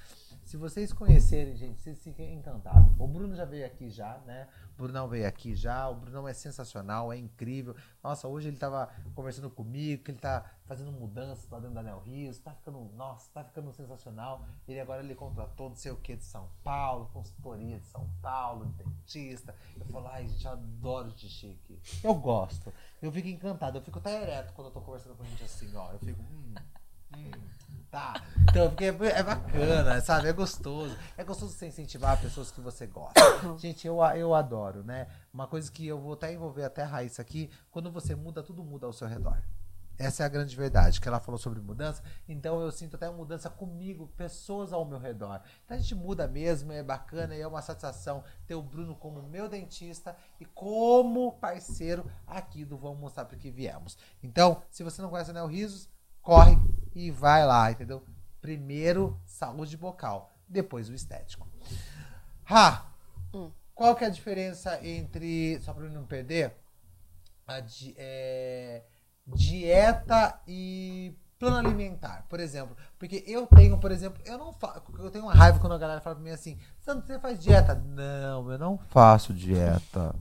[0.43, 2.91] se vocês conhecerem, gente, vocês fiquem encantados.
[2.99, 4.47] O Bruno já veio aqui já, né?
[4.77, 5.87] O Brunão veio aqui já.
[5.87, 7.75] O Brunão é sensacional, é incrível.
[8.03, 11.99] Nossa, hoje ele tava conversando comigo, que ele tá fazendo mudanças lá dentro da Nel
[11.99, 12.39] Rios.
[12.39, 14.45] Tá ficando, nossa, tá ficando sensacional.
[14.67, 18.65] Ele agora ele contratou não sei o que de São Paulo, consultoria de São Paulo,
[18.77, 19.55] dentista.
[19.79, 21.79] Eu falo, ai, gente, eu adoro de chique.
[22.03, 22.73] Eu gosto.
[23.01, 23.77] Eu fico encantado.
[23.77, 25.91] Eu fico até ereto quando eu tô conversando com gente assim, ó.
[25.91, 26.55] Eu fico, hum,
[27.15, 27.31] hum.
[27.93, 28.19] Tá.
[28.49, 30.27] Então, porque é bacana, sabe?
[30.27, 30.97] É gostoso.
[31.15, 33.21] É gostoso você incentivar pessoas que você gosta.
[33.59, 35.05] Gente, eu, eu adoro, né?
[35.31, 38.63] Uma coisa que eu vou até envolver até a Raíssa aqui, quando você muda, tudo
[38.63, 39.37] muda ao seu redor.
[39.95, 42.01] Essa é a grande verdade, que ela falou sobre mudança.
[42.27, 45.39] Então eu sinto até uma mudança comigo, pessoas ao meu redor.
[45.63, 49.21] Então a gente muda mesmo, é bacana e é uma satisfação ter o Bruno como
[49.21, 53.99] meu dentista e como parceiro aqui do Vamos Mostrar Porque Viemos.
[54.23, 55.87] Então, se você não conhece o Neo Risos,
[56.23, 56.57] corre
[56.95, 58.03] e vai lá, entendeu?
[58.41, 61.47] Primeiro, saúde bucal, depois o estético.
[62.49, 62.85] Ha!
[63.33, 63.51] Hum.
[63.73, 66.55] Qual que é a diferença entre, só para não perder,
[67.47, 68.83] a di, é,
[69.27, 72.75] dieta e plano alimentar, por exemplo.
[72.97, 75.99] Porque eu tenho, por exemplo, eu não faço, eu tenho uma raiva quando a galera
[75.99, 77.75] fala pra mim assim, Santo, você faz dieta?
[77.75, 80.15] Não, eu não faço dieta.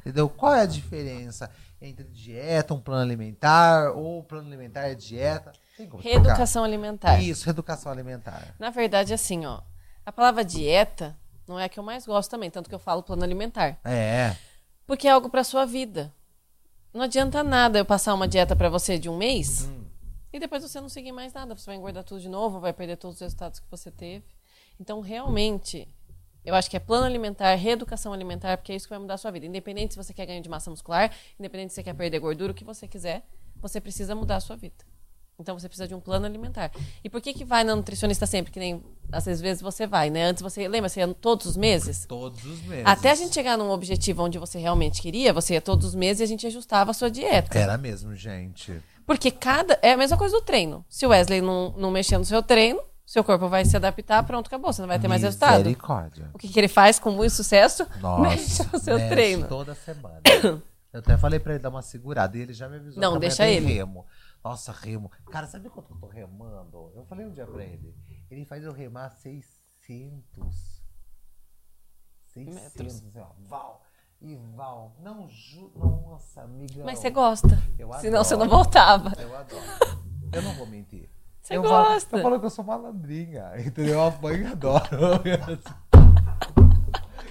[0.00, 0.28] Entendeu?
[0.28, 1.50] Qual é a diferença
[1.80, 5.52] entre dieta, um plano alimentar, ou plano alimentar e dieta?
[6.00, 7.20] Reeducação alimentar.
[7.20, 8.54] Isso, reeducação alimentar.
[8.58, 9.60] Na verdade, assim, ó,
[10.04, 11.16] a palavra dieta
[11.46, 13.78] não é a que eu mais gosto também, tanto que eu falo plano alimentar.
[13.84, 14.34] É.
[14.86, 16.12] Porque é algo para sua vida.
[16.92, 19.84] Não adianta nada eu passar uma dieta para você de um mês hum.
[20.32, 21.54] e depois você não seguir mais nada.
[21.54, 24.24] Você vai engordar tudo de novo, vai perder todos os resultados que você teve.
[24.80, 25.86] Então, realmente,
[26.44, 29.18] eu acho que é plano alimentar, reeducação alimentar, porque é isso que vai mudar a
[29.18, 29.44] sua vida.
[29.44, 32.54] Independente se você quer ganhar de massa muscular, independente se você quer perder gordura, o
[32.54, 34.84] que você quiser, você precisa mudar a sua vida.
[35.38, 36.70] Então você precisa de um plano alimentar.
[37.04, 38.50] E por que que vai na nutricionista sempre?
[38.50, 38.82] Que nem
[39.12, 40.24] às vezes você vai, né?
[40.24, 42.06] Antes você lembra, você ia todos os meses?
[42.06, 42.86] Todos os meses.
[42.86, 46.20] Até a gente chegar num objetivo onde você realmente queria, você ia todos os meses
[46.20, 47.58] e a gente ajustava a sua dieta.
[47.58, 48.80] Era mesmo, gente.
[49.06, 49.78] Porque cada.
[49.82, 50.84] É a mesma coisa do treino.
[50.88, 54.48] Se o Wesley não, não mexer no seu treino, seu corpo vai se adaptar, pronto,
[54.48, 54.72] acabou.
[54.72, 55.58] Você não vai ter mais resultado.
[55.58, 56.30] Misericórdia.
[56.34, 57.86] O que, que ele faz com muito sucesso?
[58.00, 59.46] Nossa, mexe no seu mexe treino.
[59.46, 60.20] toda semana.
[60.92, 63.00] Eu até falei pra ele dar uma segurada e ele já me avisou.
[63.00, 63.66] Não, deixa ele.
[63.66, 64.06] Remo.
[64.46, 65.10] Nossa, remo.
[65.28, 66.92] Cara, sabe quanto eu tô remando?
[66.94, 67.92] Eu falei um dia pra ele.
[68.30, 70.84] Ele faz eu remar 600.
[72.26, 72.94] 600, Metros.
[72.94, 73.26] assim, ó.
[73.40, 73.82] Val.
[74.20, 74.94] E Val.
[75.00, 75.72] Não, ju...
[75.74, 76.84] Nossa, amiga.
[76.84, 77.60] Mas você gosta.
[77.76, 79.12] Eu Senão você não voltava.
[79.20, 79.62] Eu adoro.
[80.32, 81.10] Eu não vou mentir.
[81.42, 82.08] Você eu gosta.
[82.08, 83.94] Falo, eu falo que eu sou malandrinha, entendeu?
[83.94, 84.86] Eu apanho e adoro.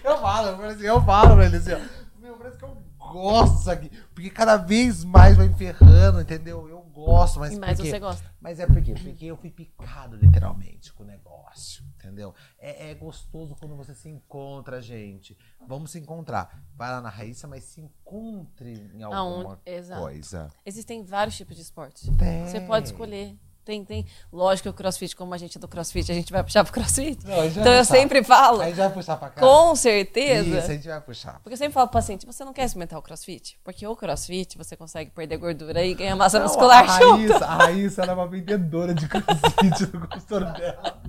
[0.03, 1.79] Eu falo, eu falo assim, eu falo pra ele assim, ó.
[2.19, 3.89] Meu, parece que eu gosto disso aqui.
[4.13, 6.69] Porque cada vez mais vai me ferrando, entendeu?
[6.69, 7.75] Eu gosto, mas porque...
[7.91, 8.33] você gosta.
[8.39, 12.33] Mas é porque, porque eu fui picado literalmente com o negócio, entendeu?
[12.57, 15.37] É, é gostoso quando você se encontra, gente.
[15.67, 16.63] Vamos se encontrar.
[16.75, 20.49] Vai lá na Raíssa, mas se encontre em alguma Aonde- coisa.
[20.65, 22.09] Existem vários tipos de esportes.
[22.17, 22.47] Tem.
[22.47, 23.37] Você pode escolher.
[23.65, 24.05] Tem, tem.
[24.31, 26.71] Lógico que o crossfit, como a gente é do crossfit, a gente vai puxar pro
[26.71, 27.25] crossfit.
[27.25, 29.41] Não, a gente então eu sempre falo, Aí já vai puxar pra cá.
[29.41, 30.47] com certeza.
[30.59, 31.39] Isso, a gente vai puxar.
[31.41, 33.57] Porque eu sempre falo pro paciente, você não quer experimentar o crossfit?
[33.63, 37.27] Porque o crossfit você consegue perder gordura e ganhar massa Não, muscular a junto.
[37.33, 41.01] Raíssa, a Raíssa ela é uma vendedora de crossfit no consultório dela.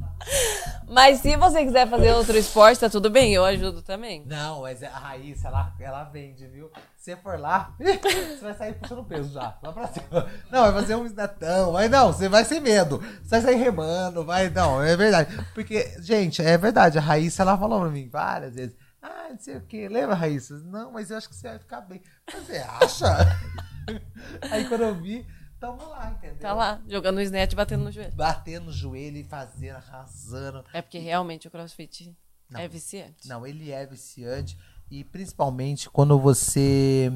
[0.88, 4.22] Mas se você quiser fazer outro esporte, tá tudo bem, eu ajudo também.
[4.24, 6.70] Não, mas a Raíssa, ela, ela vende, viu?
[7.07, 10.28] Se você for lá, você vai sair puxando peso já, lá pra cima.
[10.50, 12.98] Não, vai fazer um snatão, vai não, você vai sem medo.
[12.98, 15.32] Você vai sair remando, vai, não, é verdade.
[15.54, 19.57] Porque, gente, é verdade, a Raíssa, ela falou pra mim várias vezes, ah, não sei
[19.57, 20.59] o quê, lembra, Raíssa?
[20.64, 22.02] Não, mas eu acho que você vai ficar bem.
[22.28, 23.07] Você acha?
[24.50, 25.24] Aí quando eu vi,
[25.61, 26.38] tamo lá, entendeu?
[26.40, 28.16] Tá lá, jogando o snatch batendo no joelho.
[28.16, 30.64] Batendo no joelho e fazendo, arrasando.
[30.72, 32.12] É porque realmente o crossfit
[32.50, 32.59] Não.
[32.59, 33.28] é viciante.
[33.28, 34.59] Não, ele é viciante
[34.91, 37.12] e principalmente quando você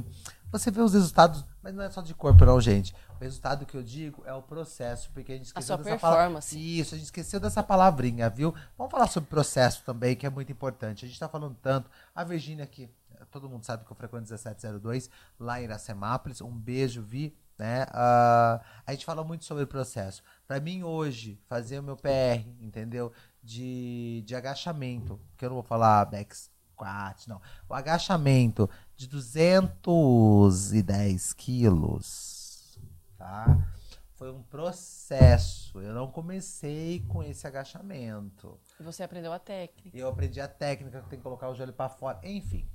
[0.50, 2.92] você vê os resultados, mas não é só de corpo não, gente.
[3.20, 6.40] O resultado que eu digo é o processo, porque a gente esqueceu sua dessa palavra.
[6.52, 8.52] Isso, a gente esqueceu dessa palavrinha, viu?
[8.76, 11.04] Vamos falar sobre processo também, que é muito importante.
[11.04, 11.88] A gente tá falando tanto.
[12.14, 12.90] A Virgínia aqui,
[13.30, 15.08] todo mundo sabe que eu frequento 1702
[15.38, 16.40] lá em Iracemápolis.
[16.40, 17.36] Um beijo, Vi.
[17.56, 17.86] Né?
[17.90, 20.22] Ah, a gente fala muito sobre processo.
[20.48, 23.12] Para mim, hoje, fazer o meu PR, entendeu?
[23.42, 26.34] De, de agachamento, que eu não vou falar back
[26.80, 27.40] squat, não.
[27.68, 32.78] O agachamento de 210 quilos,
[33.18, 33.68] tá?
[34.14, 35.78] Foi um processo.
[35.80, 38.58] Eu não comecei com esse agachamento.
[38.78, 39.96] E você aprendeu a técnica.
[39.96, 42.20] Eu aprendi a técnica que tem que colocar o joelho pra fora.
[42.22, 42.68] Enfim.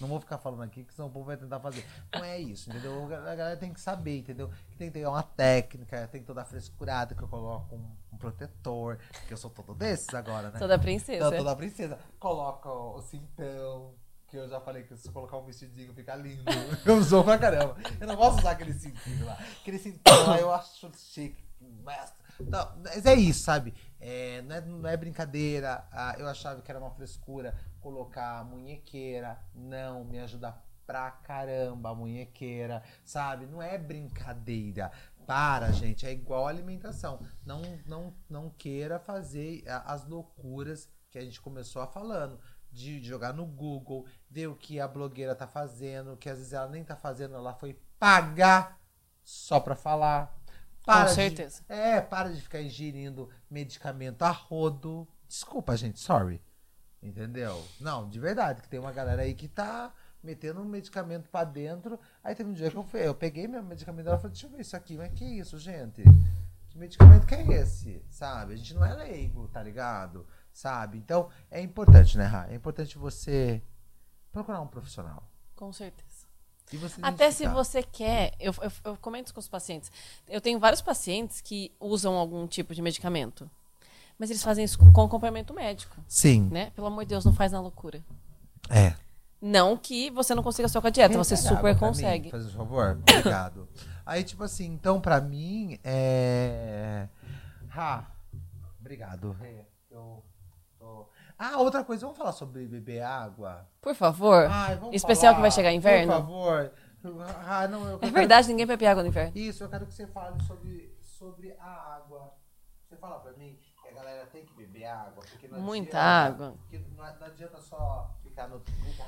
[0.00, 1.84] Não vou ficar falando aqui, que senão o povo vai tentar fazer.
[2.12, 3.04] Não é isso, entendeu?
[3.04, 4.48] A galera tem que saber, entendeu?
[4.70, 8.16] Que tem que ter uma técnica, tem toda a frescurada que eu coloco um, um
[8.16, 10.58] protetor, que eu sou todo desses agora, né?
[10.58, 11.30] Toda princesa.
[11.30, 11.98] Não, toda princesa.
[12.18, 13.94] Coloca o cintão,
[14.28, 16.44] que eu já falei que se colocar um vestidinho fica lindo.
[16.84, 17.76] Eu sou pra caramba.
[17.98, 19.38] Eu não posso usar aquele cintinho lá.
[19.60, 21.42] Aquele cintão lá eu acho chique.
[21.82, 23.74] Mas, não, mas é isso, sabe?
[23.98, 25.84] É, não, é, não é brincadeira.
[25.90, 29.38] Ah, eu achava que era uma frescura colocar a munhequeira.
[29.54, 30.54] Não, me ajuda
[30.86, 33.46] pra caramba a munhequeira, sabe?
[33.46, 34.90] Não é brincadeira.
[35.26, 37.20] Para, gente, é igual alimentação.
[37.44, 42.40] Não, não, não queira fazer as loucuras que a gente começou a falando.
[42.70, 46.68] De jogar no Google, ver o que a blogueira tá fazendo, que às vezes ela
[46.68, 48.78] nem tá fazendo, ela foi pagar
[49.24, 50.34] só pra falar.
[50.84, 51.62] Com de- certeza.
[51.68, 55.08] é, para de ficar ingerindo medicamento a rodo.
[55.26, 56.42] Desculpa, gente, sorry.
[57.02, 57.64] Entendeu?
[57.80, 59.92] Não, de verdade, que tem uma galera aí que tá
[60.22, 61.98] metendo um medicamento pra dentro.
[62.22, 64.50] Aí teve um dia que eu, fui, eu peguei meu medicamento e falei, deixa eu
[64.50, 64.96] ver isso aqui.
[64.96, 66.02] Mas que isso, gente?
[66.68, 68.04] Que medicamento que é esse?
[68.10, 68.54] Sabe?
[68.54, 70.26] A gente não é leigo, tá ligado?
[70.52, 70.98] Sabe?
[70.98, 72.48] Então, é importante, né, Ra?
[72.50, 73.62] É importante você
[74.32, 75.22] procurar um profissional.
[75.54, 76.26] Com certeza.
[77.00, 79.90] Até se você quer, eu, eu, eu comento com os pacientes.
[80.28, 83.50] Eu tenho vários pacientes que usam algum tipo de medicamento,
[84.18, 86.48] mas eles fazem isso com acompanhamento médico, Sim.
[86.50, 86.70] né?
[86.74, 88.02] Pelo amor de Deus, não faz na loucura.
[88.70, 88.94] É.
[89.40, 92.30] Não que você não consiga só com a dieta, você super mim, consegue.
[92.30, 92.98] Faz um favor.
[93.08, 93.68] Obrigado.
[94.04, 97.08] Aí, tipo assim, então, pra mim, é.
[97.74, 98.04] Ah,
[98.80, 99.36] obrigado.
[99.90, 100.24] Eu
[100.78, 101.08] tô.
[101.38, 103.68] Ah, outra coisa, vamos falar sobre beber água?
[103.80, 104.46] Por favor.
[104.50, 106.12] Ai, vamos Especial falar, que vai chegar inverno.
[106.12, 106.72] Por favor.
[107.46, 109.32] Ah, não, É quero- verdade, ninguém bebe água no inverno.
[109.36, 112.34] Isso, eu quero que você fale sobre, sobre a água.
[112.88, 115.24] Você fala pra mim que a galera tem que beber água?
[115.58, 116.54] Muita adianta- água.
[116.96, 118.60] Não, adianta só ficar no.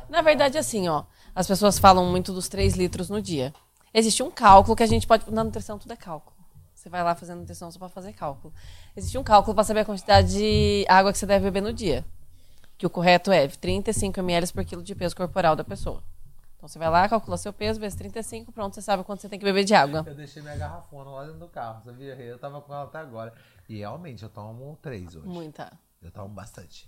[0.09, 3.53] Na verdade, assim, ó, as pessoas falam muito dos 3 litros no dia.
[3.93, 5.31] Existe um cálculo que a gente pode.
[5.31, 6.37] Na nutrição, tudo é cálculo.
[6.75, 8.55] Você vai lá fazendo nutrição só pra fazer cálculo.
[8.97, 12.05] Existe um cálculo pra saber a quantidade de água que você deve beber no dia.
[12.79, 16.03] Que o correto é 35 ml por quilo de peso corporal da pessoa.
[16.61, 19.39] Então você vai lá, calcula seu peso, vezes 35, pronto, você sabe quanto você tem
[19.39, 20.05] que beber de água.
[20.07, 22.15] Eu deixei minha garrafona lá dentro do carro, sabia?
[22.17, 23.33] Eu tava com ela até agora.
[23.67, 25.27] E realmente, eu tomo três hoje.
[25.27, 25.73] Muita.
[26.03, 26.87] Eu tomo bastante.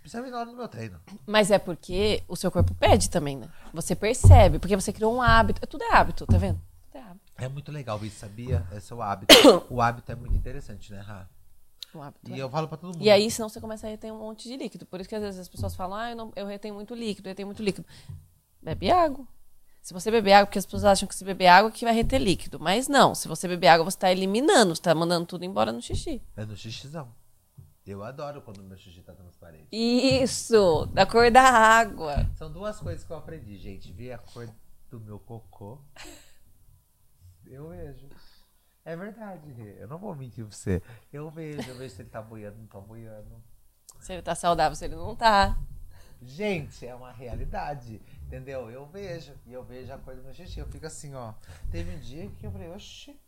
[0.00, 1.00] Principalmente na hora do meu treino.
[1.26, 3.48] Mas é porque o seu corpo pede também, né?
[3.72, 5.66] Você percebe, porque você criou um hábito.
[5.66, 6.60] Tudo é hábito, tá vendo?
[6.90, 7.32] Tudo é hábito.
[7.38, 8.66] É muito legal isso, sabia?
[8.70, 9.34] Esse é o hábito.
[9.70, 11.26] o hábito é muito interessante, né, Rá?
[11.94, 12.42] Um hábito E é.
[12.42, 13.02] eu falo pra todo mundo.
[13.02, 14.84] E aí, senão você começa a reter um monte de líquido.
[14.84, 17.28] Por isso que às vezes as pessoas falam, ah, eu, não, eu retenho muito líquido,
[17.28, 17.86] eu retenho muito líquido.
[18.62, 19.26] Bebe água.
[19.80, 22.18] Se você beber água, porque as pessoas acham que se beber água que vai reter
[22.18, 22.60] líquido.
[22.60, 25.80] Mas não, se você beber água, você está eliminando, você está mandando tudo embora no
[25.80, 26.22] xixi.
[26.36, 27.14] É no xixizão.
[27.86, 29.66] Eu adoro quando o meu xixi tá transparente.
[29.72, 32.30] Isso, da cor da água.
[32.36, 33.90] São duas coisas que eu aprendi, gente.
[33.90, 34.48] Ver a cor
[34.90, 35.80] do meu cocô.
[37.46, 38.06] Eu vejo.
[38.84, 39.50] É verdade.
[39.78, 40.82] Eu não vou mentir pra você.
[41.12, 43.42] Eu vejo, eu vejo se ele tá boiando, não tá boiando.
[43.98, 45.58] Se ele tá saudável, se ele não tá.
[46.22, 48.70] Gente, é uma realidade, entendeu?
[48.70, 51.32] Eu vejo, e eu vejo a cor do meu xixi, eu fico assim, ó.
[51.70, 53.18] Teve um dia que eu falei, oxi.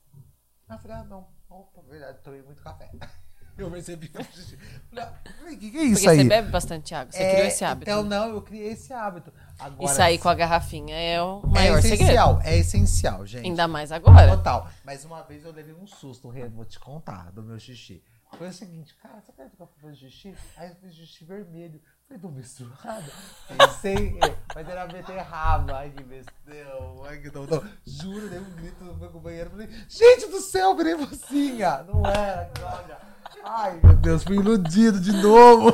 [0.68, 1.26] Eu falei, ah, não.
[1.48, 2.90] Opa, verdade, tomei muito café.
[3.58, 4.56] Eu percebi que o xixi.
[4.88, 5.12] Falei, ah,
[5.42, 6.16] o que, que é isso Porque aí?
[6.16, 7.90] você bebe bastante água, você É, criou esse hábito.
[7.90, 8.08] Então, né?
[8.08, 9.30] não, eu criei esse hábito.
[9.30, 12.02] E Agora, sair com a garrafinha é o é maior segredo.
[12.02, 13.44] essencial, é essencial, gente.
[13.44, 14.34] Ainda mais agora.
[14.38, 14.70] Total.
[14.82, 18.02] Mas uma vez eu levei um susto, vou te contar, do meu xixi.
[18.38, 20.34] Foi o seguinte, cara, você acredita que eu fazer xixi?
[20.56, 21.78] Aí eu fiz xixi vermelho.
[22.12, 23.10] Falei, tô misturado.
[23.48, 25.78] Pensei, é, mas era beterraba.
[25.78, 27.04] Ai, que bestão.
[27.06, 27.64] Ai, que não, não.
[27.86, 29.50] Juro, dei um grito no meu banheiro.
[29.50, 31.82] Falei, gente do céu, virei mocinha.
[31.84, 32.98] Não era, droga.
[33.42, 35.72] Ai, meu Deus, fui iludido de novo.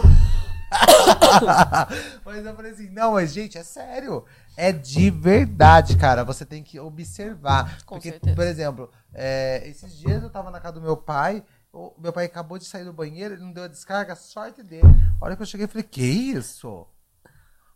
[2.25, 4.25] mas eu falei assim, não, mas gente, é sério.
[4.57, 6.25] É de verdade, cara.
[6.25, 7.79] Você tem que observar.
[7.85, 8.37] Com Porque, certeza.
[8.37, 11.43] por exemplo, é, esses dias eu tava na casa do meu pai.
[11.73, 14.87] O meu pai acabou de sair do banheiro, ele não deu a descarga, sorte dele.
[15.21, 16.87] A hora que eu cheguei, eu falei, que isso?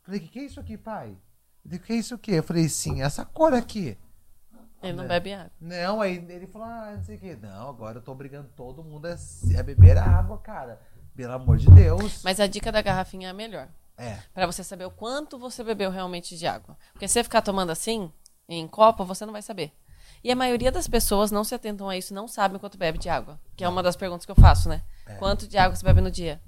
[0.03, 1.16] Falei, que que é isso aqui, pai?
[1.64, 2.32] Ele, que é isso aqui?
[2.32, 3.97] Eu falei, sim, essa cor aqui.
[4.82, 5.09] Ele não É.
[5.09, 5.53] bebe água.
[5.61, 7.38] Não, aí ele falou, ah, não sei o quê.
[7.40, 10.80] Não, agora eu tô obrigando todo mundo a, se- a beber água, cara.
[11.14, 12.22] Pelo amor de Deus.
[12.24, 13.68] Mas a dica da garrafinha é a melhor.
[13.97, 14.18] É.
[14.34, 16.76] Pra você saber o quanto você bebeu realmente de água.
[16.93, 18.11] Porque se você ficar tomando assim,
[18.49, 19.72] em copo, você não vai saber.
[20.24, 23.08] E a maioria das pessoas não se atentam a isso, não sabem quanto bebe de
[23.08, 23.40] água.
[23.56, 24.82] Que é uma das perguntas que eu faço, né?
[25.06, 25.14] É.
[25.14, 26.40] Quanto de água você bebe no dia?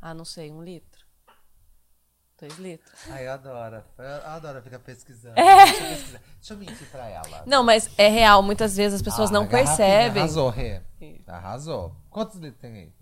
[0.00, 1.00] Ah, não sei, um litro.
[2.40, 2.98] Dois litros.
[3.10, 3.84] Ai, eu adoro.
[3.98, 5.38] Eu adoro ficar pesquisando.
[5.38, 5.64] É.
[5.66, 6.20] Deixa eu pesquisar.
[6.38, 7.42] Deixa eu mentir pra ela.
[7.46, 8.42] Não, mas é real.
[8.42, 10.22] Muitas vezes as pessoas Ah, não percebem.
[10.22, 10.80] Arrasou, Rê.
[11.26, 11.94] Arrasou.
[12.08, 12.92] Quantos litros tem aí?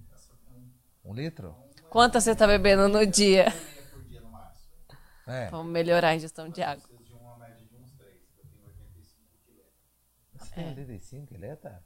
[1.04, 1.54] Um litro?
[1.88, 3.54] Quanto você tá bebendo no dia?
[5.24, 5.48] É.
[5.50, 6.82] Vamos melhorar a ingestão de água.
[10.58, 11.84] Você tem 85, Eleta?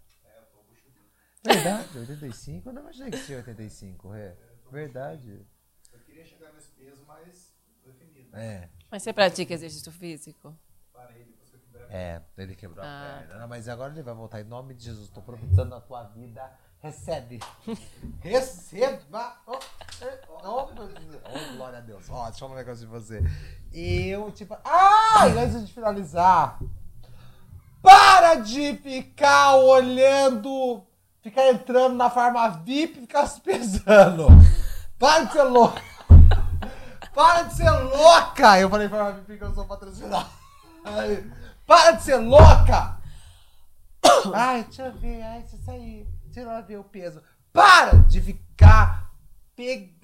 [1.45, 2.69] Verdade, 85?
[2.69, 4.37] Eu não imaginei que tinha 85, é.
[4.71, 5.45] Verdade.
[5.93, 7.53] Eu queria chegar nesse peso mais
[7.85, 8.35] definido.
[8.37, 8.71] É.
[8.91, 10.57] Mas você pratica exercício físico?
[10.93, 13.17] Parei depois que eu quebrei a É, ele quebrou Ah.
[13.17, 13.41] a perna.
[13.41, 15.11] Não, mas agora ele vai voltar em nome de Jesus.
[15.11, 16.51] Tô profetizando na tua vida.
[16.81, 17.41] Recebe.
[18.21, 19.41] Receba.
[19.47, 20.69] Oh, oh, oh.
[20.75, 22.09] Oh, glória a Deus.
[22.09, 23.21] Ó, deixa eu falar um negócio de você.
[23.73, 24.57] Eu, tipo.
[24.65, 26.59] Ai, antes de finalizar.
[27.83, 30.87] Para de ficar olhando.
[31.21, 34.27] Ficar entrando na farma VIP e ficar se pesando.
[34.99, 35.83] Para de ser louca.
[37.15, 38.59] Para de ser louca!
[38.59, 40.29] Eu falei farma VIP que eu sou patrocinado.
[41.67, 42.99] Para de ser louca!
[44.35, 45.23] Ai, deixa eu ver.
[45.23, 46.09] Ai, deixa eu sair.
[46.25, 47.23] Deixa eu ver o peso.
[47.53, 49.11] Para de ficar
[49.55, 49.95] pe-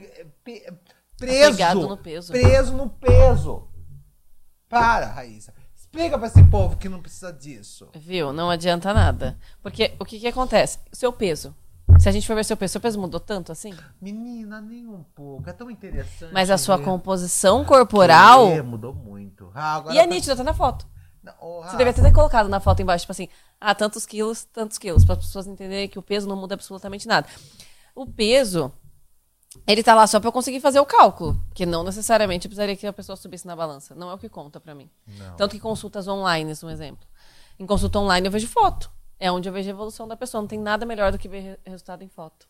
[0.44, 0.72] pe-
[1.16, 1.48] preso.
[1.48, 2.32] Apegado no peso.
[2.32, 3.68] Preso no peso.
[4.68, 5.52] Para, Raíssa.
[5.90, 7.88] Explica pra esse povo que não precisa disso.
[7.94, 8.32] Viu?
[8.32, 9.38] Não adianta nada.
[9.62, 10.78] Porque o que que acontece?
[10.92, 11.54] Seu peso.
[11.98, 13.74] Se a gente for ver seu peso, seu peso mudou tanto assim?
[14.00, 15.48] Menina, nem um pouco.
[15.48, 16.32] É tão interessante.
[16.32, 16.84] Mas a sua ver.
[16.84, 18.48] composição corporal.
[18.48, 19.50] É, mudou muito.
[19.54, 20.86] Ah, E a tá- nítida tá na foto.
[21.22, 23.28] Não, ô, Você Rafa, devia ter colocado na foto embaixo, tipo assim,
[23.60, 27.08] ah, tantos quilos, tantos quilos, para as pessoas entenderem que o peso não muda absolutamente
[27.08, 27.26] nada.
[27.94, 28.70] O peso,
[29.68, 32.74] ele tá lá só para eu conseguir fazer o cálculo, que não necessariamente eu precisaria
[32.74, 33.94] que a pessoa subisse na balança.
[33.94, 34.90] Não é o que conta para mim.
[35.06, 35.36] Não.
[35.36, 37.06] Tanto que consultas online, um exemplo.
[37.58, 38.90] Em consulta online eu vejo foto.
[39.20, 40.40] É onde eu vejo a evolução da pessoa.
[40.40, 42.48] Não tem nada melhor do que ver re- resultado em foto.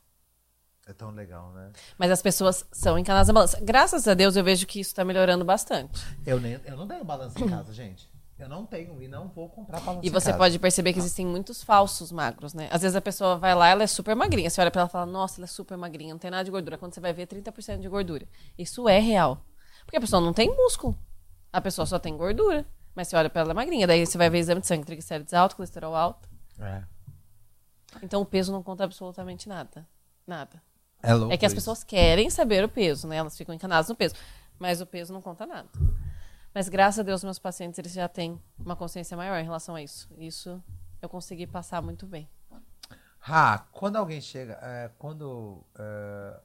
[0.86, 1.70] É tão legal, né?
[1.98, 3.58] Mas as pessoas são encanadas na balança.
[3.60, 6.00] Graças a Deus eu vejo que isso tá melhorando bastante.
[6.26, 8.08] Eu, nem, eu não tenho balança em casa, gente.
[8.38, 10.38] Eu não tenho e não vou comprar balança E em você casa.
[10.38, 12.68] pode perceber que existem muitos falsos magros, né?
[12.70, 14.48] Às vezes a pessoa vai lá, ela é super magrinha.
[14.48, 16.50] Você olha pra ela e fala, nossa, ela é super magrinha, não tem nada de
[16.50, 16.78] gordura.
[16.78, 18.28] Quando você vai ver, 30% de gordura.
[18.56, 19.44] Isso é real.
[19.84, 20.96] Porque a pessoa não tem músculo.
[21.52, 22.64] A pessoa só tem gordura.
[22.94, 23.86] Mas você olha pra ela, ela é magrinha.
[23.86, 26.28] Daí você vai ver exame de sangue, triglicérides alto, colesterol alto.
[26.60, 26.82] É.
[28.02, 29.86] Então o peso não conta absolutamente nada.
[30.26, 30.62] Nada.
[31.02, 31.32] É louco.
[31.32, 31.60] É que as isso.
[31.60, 33.16] pessoas querem saber o peso, né?
[33.16, 34.14] Elas ficam encanadas no peso.
[34.58, 35.68] Mas o peso não conta nada.
[36.58, 39.80] Mas graças a Deus, meus pacientes eles já têm uma consciência maior em relação a
[39.80, 40.10] isso.
[40.18, 40.60] Isso
[41.00, 42.28] eu consegui passar muito bem.
[43.22, 44.58] Ah, quando alguém chega.
[44.60, 45.62] é, quando.
[45.78, 46.40] É,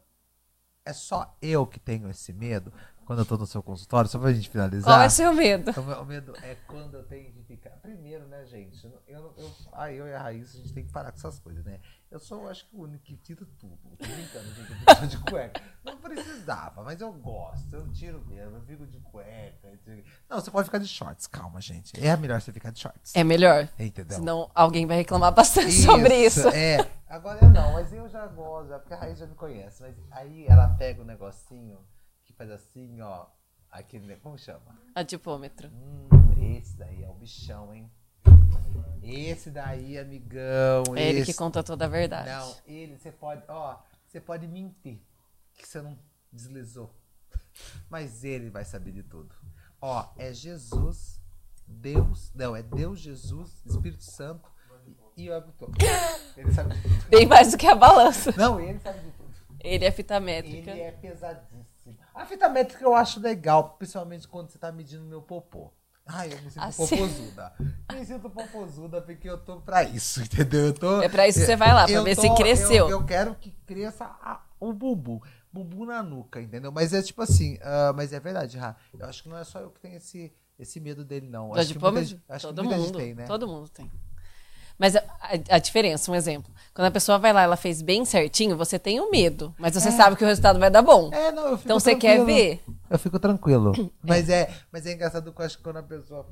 [0.86, 2.72] é só eu que tenho esse medo
[3.05, 4.93] quando eu tô no seu consultório, só pra gente finalizar.
[4.93, 5.71] Qual é o seu medo?
[5.79, 7.71] O meu medo é quando eu tenho que ficar.
[7.81, 8.85] Primeiro, né, gente?
[9.07, 11.63] Eu, eu, ai, eu e a Raíssa, a gente tem que parar com essas coisas,
[11.65, 11.79] né?
[12.09, 13.75] Eu sou, acho que, o único que tira tudo.
[13.97, 14.71] Tô brincando, gente.
[14.71, 15.61] Eu fico de cueca.
[15.83, 17.73] Não precisava, mas eu gosto.
[17.75, 19.67] Eu tiro mesmo, eu fico de cueca.
[19.67, 21.91] eu tiro- Não, você pode ficar de shorts, calma, gente.
[21.99, 23.15] É melhor você ficar de shorts.
[23.15, 23.67] É melhor.
[23.79, 24.17] Entendeu?
[24.17, 26.47] Senão alguém vai reclamar bastante sobre isso.
[26.49, 26.87] É.
[27.07, 29.81] Agora eu não, mas eu já gosto, porque a Raíssa já me conhece.
[29.81, 31.92] Mas aí ela pega o negocinho que
[32.43, 33.25] faz assim, ó.
[33.71, 34.77] Aquele, como chama?
[34.93, 35.69] Adipômetro.
[35.69, 36.07] Hum,
[36.57, 37.91] esse daí é o bichão, hein?
[39.01, 40.83] Esse daí, amigão.
[40.95, 41.31] É ele esse...
[41.31, 42.29] que conta toda a verdade.
[42.29, 45.01] Não, ele, você pode, ó, você pode mentir
[45.55, 45.97] que você não
[46.31, 46.93] deslizou.
[47.89, 49.33] Mas ele vai saber de tudo.
[49.81, 51.19] Ó, é Jesus,
[51.67, 54.51] Deus, não, é Deus, Jesus, Espírito Santo
[55.17, 55.73] e o todo.
[56.37, 57.09] Ele sabe de tudo.
[57.09, 58.33] Bem mais do que a balança.
[58.37, 59.33] Não, ele sabe de tudo.
[59.59, 60.71] Ele é fita métrica.
[60.71, 61.52] Ele é pesadíssimo.
[62.14, 65.72] A fita métrica eu acho legal, principalmente quando você tá medindo meu popô.
[66.05, 66.86] Ai, eu me sinto Assim.
[66.97, 67.53] popozuda.
[67.93, 70.68] Me sinto popozuda porque eu tô pra isso, entendeu?
[70.68, 72.89] Eu tô, É pra isso que você vai lá, pra eu ver tô- se cresceu.
[72.89, 75.24] Eu, eu quero que cresça a- o bubu.
[75.51, 76.72] Bubu na nuca, entendeu?
[76.72, 78.76] Mas é tipo assim, ah, mas é verdade, Ra.
[78.97, 81.53] Eu acho que não é só eu que tenho esse, esse medo dele, não.
[81.53, 82.88] Acho que muita, gente- acho que todo muita mundo.
[82.88, 83.26] gente tem, né?
[83.26, 83.89] Todo mundo tem.
[84.78, 86.51] Mas a, a- a diferença, um exemplo.
[86.74, 89.91] Quando a pessoa vai lá, ela fez bem certinho, você tem o medo, mas você
[89.91, 91.11] sabe que o resultado vai dar bom.
[91.13, 92.63] É, não, eu fico então você quer ver?
[92.89, 93.71] Eu fico tranquilo.
[94.03, 96.28] Mas é, mas é engraçado que eu acho que quando a pessoa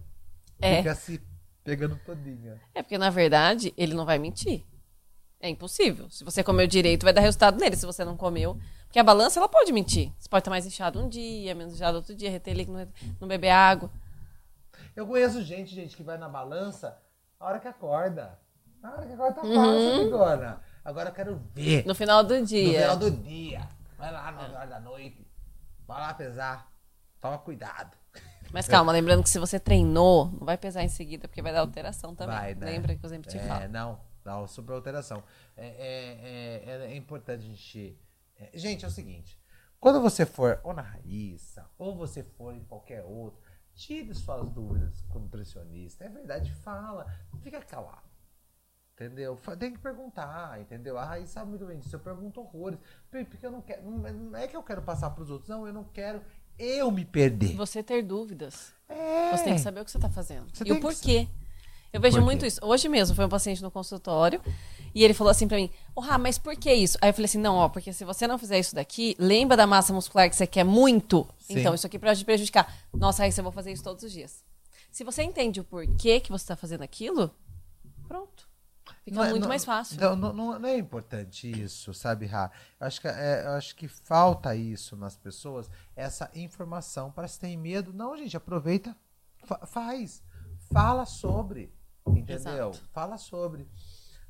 [0.60, 0.78] É.
[0.78, 1.22] fica se
[1.64, 2.60] pegando todinha.
[2.74, 4.64] É porque, na verdade, ele não vai mentir.
[5.40, 6.08] É impossível.
[6.10, 7.76] Se você comeu direito, vai dar resultado nele.
[7.76, 8.58] Se você não comeu.
[8.86, 10.12] Porque a balança, ela pode mentir.
[10.20, 12.88] Você pode estar mais inchado um dia, menos inchado outro dia, reter líquido,
[13.20, 13.90] não beber água.
[14.96, 16.98] Eu conheço gente, gente, que vai na balança
[17.42, 18.40] a hora que acorda.
[18.82, 19.56] Na hora que acorda tá Uhum.
[19.56, 20.62] fácil, amigona.
[20.84, 21.86] Agora eu quero ver.
[21.86, 22.80] No final do No dia.
[22.82, 23.68] final do dia.
[23.98, 25.28] Vai lá na hora da noite.
[25.88, 26.72] Vai lá pesar.
[27.20, 27.96] Toma cuidado.
[28.52, 31.62] Mas calma, lembrando que se você treinou, não vai pesar em seguida, porque vai dar
[31.62, 32.36] alteração também.
[32.36, 32.66] Vai, né?
[32.66, 33.68] Lembra que eu sempre te é, falo.
[33.70, 35.24] Não, dá uma super alteração.
[35.56, 37.98] É, é, é, é importante a gente.
[38.38, 39.40] é, gente, é o seguinte:
[39.80, 43.40] quando você for ou na Raíssa, ou você for em qualquer outro,
[43.76, 46.04] tire suas dúvidas com o nutricionista.
[46.06, 47.06] É verdade, fala.
[47.34, 48.10] Não fica calado.
[48.94, 49.38] Entendeu?
[49.58, 50.98] Tem que perguntar, entendeu?
[50.98, 51.96] A Raíssa sabe muito bem disso.
[51.96, 52.78] Eu pergunto horrores.
[53.10, 53.90] Por- Porque eu não quero.
[53.90, 55.50] Não é- é que eu quero passar pros outros.
[55.50, 56.22] Não, eu não quero
[56.60, 57.56] eu me perder.
[57.56, 58.74] Você ter dúvidas.
[58.88, 59.32] É.
[59.36, 60.46] Você tem que saber o que você está fazendo.
[60.54, 61.28] Você e o que porquê.
[61.92, 62.60] Eu vejo muito isso.
[62.64, 64.40] Hoje mesmo foi um paciente no consultório
[64.94, 66.98] e ele falou assim pra mim: Ô, Rá, mas por que isso?
[67.02, 69.66] Aí eu falei assim: não, ó, porque se você não fizer isso daqui, lembra da
[69.68, 71.28] massa muscular que você quer muito?
[71.40, 71.60] Sim.
[71.60, 72.74] Então, isso aqui pode te prejudicar.
[72.94, 74.44] Nossa, aí eu vou fazer isso todos os dias.
[74.92, 77.32] Se você entende o porquê que você está fazendo aquilo,
[78.08, 78.50] pronto.
[79.06, 80.00] Fica Não é- muito não- mais fácil.
[80.00, 82.52] Não, não, não- não é importante isso, sabe, Rá?
[82.80, 87.10] Eu acho, que, é, eu acho que falta isso nas pessoas, essa informação.
[87.12, 88.96] Para se tem medo, não, gente, aproveita,
[89.46, 90.22] fa- faz,
[90.72, 91.74] fala sobre,
[92.08, 92.36] entendeu?
[92.70, 92.80] Exato.
[92.92, 93.68] Fala sobre.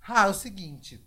[0.02, 1.06] Rá, é o seguinte.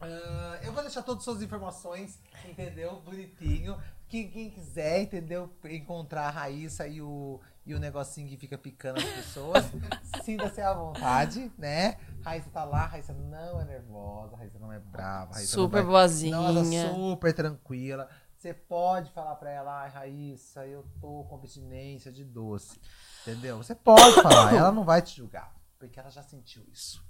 [0.00, 2.18] ah, eu vou deixar todas as suas informações,
[2.48, 3.00] entendeu?
[3.00, 3.80] Bonitinho.
[4.08, 5.48] Quem, quem quiser, entendeu?
[5.64, 9.64] Encontrar a Raíssa e o, e o negocinho que fica picando as pessoas,
[10.24, 11.96] sinta-se à vontade, né?
[12.24, 15.92] Raíssa tá lá, Raíssa não é nervosa, Raíssa não é brava, Raíssa não Super vai-
[15.92, 16.90] boazinha.
[16.92, 18.08] Super tranquila.
[18.36, 22.80] Você pode falar pra ela, ai, Raíssa, eu tô com abstinência de doce.
[23.22, 23.58] Entendeu?
[23.58, 27.04] Você pode falar, ela não vai te julgar, porque ela já sentiu isso.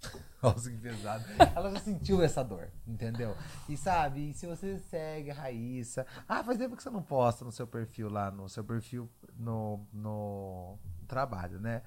[0.42, 1.24] Nossa, que pesado.
[1.54, 3.36] Ela já sentiu essa dor, entendeu?
[3.68, 6.06] E sabe, se você segue a Raíssa.
[6.28, 9.86] Ah, faz tempo que você não posta no seu perfil lá, no seu perfil no,
[9.92, 10.78] no
[11.08, 11.82] trabalho, né?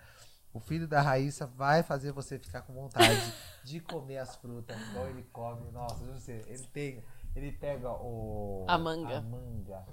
[0.51, 3.33] O filho da Raíssa vai fazer você ficar com vontade
[3.63, 5.69] de comer as frutas, igual ele come.
[5.71, 7.03] Nossa, eu não sei, ele tem.
[7.35, 8.65] Ele pega o.
[8.67, 9.19] A manga.
[9.19, 9.85] A manga.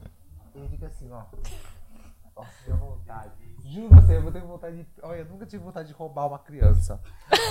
[0.55, 1.27] Ele fica assim, ó.
[2.37, 3.31] Nossa, vontade.
[3.65, 4.87] Juro você, eu vou ter vontade de.
[5.03, 7.01] Olha, eu nunca tive vontade de roubar uma criança.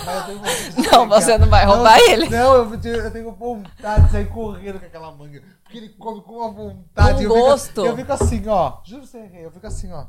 [0.06, 2.30] Mas eu tenho vontade de Não, pegar- você não vai roubar Não, ele.
[2.30, 5.44] Não, eu, tenho- eu tenho vontade de sair correndo com aquela manga.
[5.64, 7.16] Porque ele come com uma vontade.
[7.18, 7.86] Com eu fico- gosto.
[7.86, 8.78] eu fico assim, ó.
[8.86, 10.06] Juro você, eu fico assim, ó.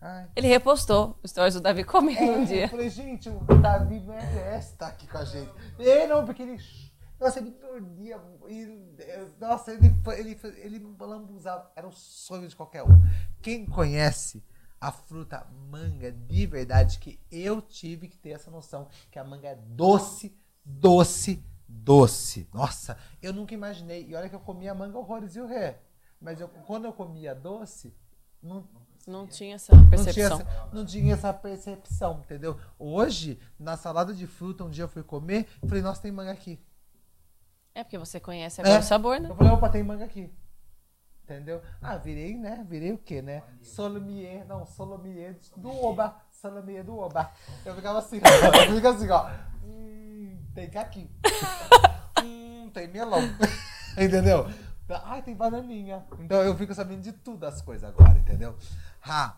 [0.00, 0.26] Ai.
[0.34, 2.68] Ele repostou o stories do Davi comendo É, um Eu dia.
[2.68, 5.50] falei, gente, o Davi merece estar aqui com a gente.
[5.78, 6.58] E não, porque ele.
[7.22, 8.20] Nossa, ele mordia.
[8.48, 11.70] e, eh, Nossa, ele, ele, ele lambuzava.
[11.76, 13.00] Era o sonho de qualquer um.
[13.40, 14.42] Quem conhece
[14.80, 19.48] a fruta manga de verdade, que eu tive que ter essa noção, que a manga
[19.48, 22.48] é doce, doce, doce.
[22.52, 24.04] Nossa, eu nunca imaginei.
[24.08, 25.76] E olha que eu comia manga horrores, viu, Rê?
[26.20, 27.94] Mas eu, quando eu comia doce,
[28.42, 28.66] não,
[29.06, 30.40] Não tinha essa não tinha, percepção.
[30.40, 32.58] essa, não tinha essa percepção, entendeu?
[32.76, 36.60] Hoje, na salada de fruta, um dia eu fui comer, falei, nossa, tem manga aqui.
[37.74, 38.80] É porque você conhece agora É.
[38.80, 39.28] o sabor, né?
[39.30, 40.32] Eu falei, opa, tem manga aqui.
[41.24, 41.62] Entendeu?
[41.80, 42.66] Ah, virei, né?
[42.68, 43.42] Virei o quê, né?
[43.62, 46.20] Solomier, não, Solomier do Oba.
[46.30, 47.30] Solomier do Oba.
[47.64, 48.64] Eu ficava assim, ó.
[48.68, 49.30] Eu ficava assim, ó.
[49.64, 51.08] Hum, tem caqui.
[52.22, 53.20] hum, tem melão.
[53.96, 54.46] entendeu?
[55.04, 56.04] Ai, tem bananinha.
[56.18, 58.54] Então eu fico sabendo de tudo as coisas agora, entendeu?
[59.02, 59.36] Ah,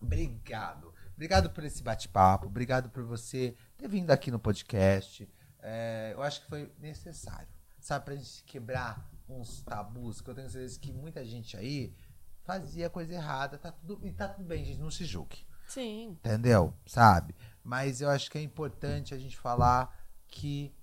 [0.00, 0.94] obrigado.
[1.14, 2.46] Obrigado por esse bate-papo.
[2.46, 5.28] Obrigado por você ter vindo aqui no podcast.
[5.62, 7.48] É, eu acho que foi necessário.
[7.80, 11.96] Sabe, pra gente quebrar uns tabus, que eu tenho certeza que muita gente aí
[12.42, 13.58] fazia coisa errada.
[13.58, 14.78] Tá tudo, e tá tudo bem, gente.
[14.78, 15.46] Não se julgue.
[15.68, 16.10] Sim.
[16.10, 16.74] Entendeu?
[16.84, 17.34] Sabe?
[17.62, 19.96] Mas eu acho que é importante a gente falar
[20.26, 20.74] que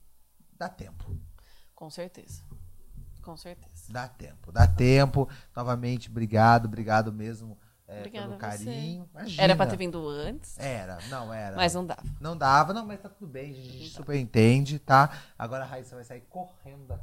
[0.54, 1.20] dá tempo.
[1.76, 2.42] Com certeza.
[3.22, 3.92] Com certeza.
[3.92, 5.30] Dá tempo, dá tempo.
[5.54, 9.10] Novamente, obrigado, obrigado mesmo é, Obrigada pelo carinho.
[9.14, 9.44] Imagina.
[9.44, 11.56] Era pra ter vindo antes, Era, não era.
[11.56, 12.04] mas não dava.
[12.20, 15.10] Não dava, não, mas tá tudo bem, a gente super entende, tá?
[15.40, 17.00] Agora a Raíssa vai sair correndo ver.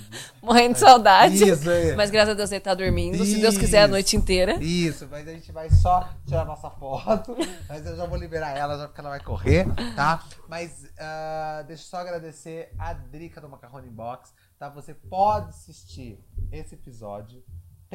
[0.40, 1.34] Morrendo de saudade.
[1.34, 1.94] Isso, aí.
[1.94, 3.22] Mas graças a Deus ele tá dormindo.
[3.24, 3.90] Se Deus quiser, a Isso.
[3.90, 4.54] noite inteira.
[4.54, 7.36] Isso, mas a gente vai só tirar nossa foto.
[7.68, 10.24] Mas eu já vou liberar ela, já porque ela vai correr, tá?
[10.48, 14.68] Mas ah, deixa eu só agradecer a Drica do Macarrone Box, tá?
[14.70, 16.18] Você pode assistir
[16.50, 17.42] esse episódio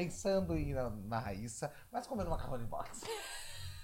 [0.08, 3.02] pensando em ir na, na Raíssa, mas comendo Macarrone Box.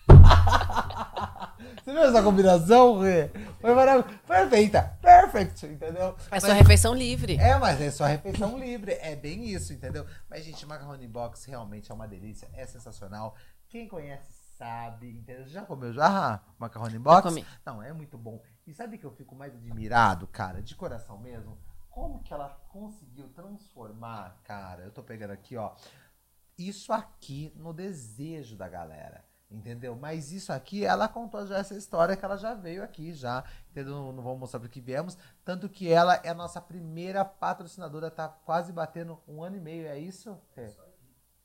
[1.84, 3.30] Você viu essa combinação, Rê?
[3.60, 4.20] Foi maravilhosa.
[4.28, 4.98] Perfeita.
[5.02, 6.16] Perfect, entendeu?
[6.30, 7.36] É sua Mas- refeição livre.
[7.38, 8.92] é, mas é só refeição livre.
[9.02, 10.06] É bem isso, entendeu?
[10.30, 12.48] Mas, gente, macarrone box realmente é uma delícia.
[12.54, 13.36] É sensacional.
[13.68, 15.48] Quem conhece sabe, entendeu?
[15.48, 17.28] Já comeu já macarrone box?
[17.28, 17.44] comi.
[17.66, 18.40] Não, é muito bom.
[18.68, 21.58] E sabe que eu fico mais admirado, cara, de coração mesmo?
[21.90, 24.82] Como que ela conseguiu transformar, cara?
[24.84, 25.74] Eu tô pegando aqui, ó.
[26.58, 29.24] Isso aqui no desejo da galera.
[29.50, 29.96] Entendeu?
[29.96, 33.44] Mas isso aqui, ela contou já essa história que ela já veio aqui já.
[33.70, 33.94] Entendeu?
[33.94, 35.16] Não, não vou mostrar porque viemos.
[35.46, 39.86] Tanto que ela é a nossa primeira patrocinadora, tá quase batendo um ano e meio,
[39.86, 40.36] é isso?
[40.58, 40.74] É.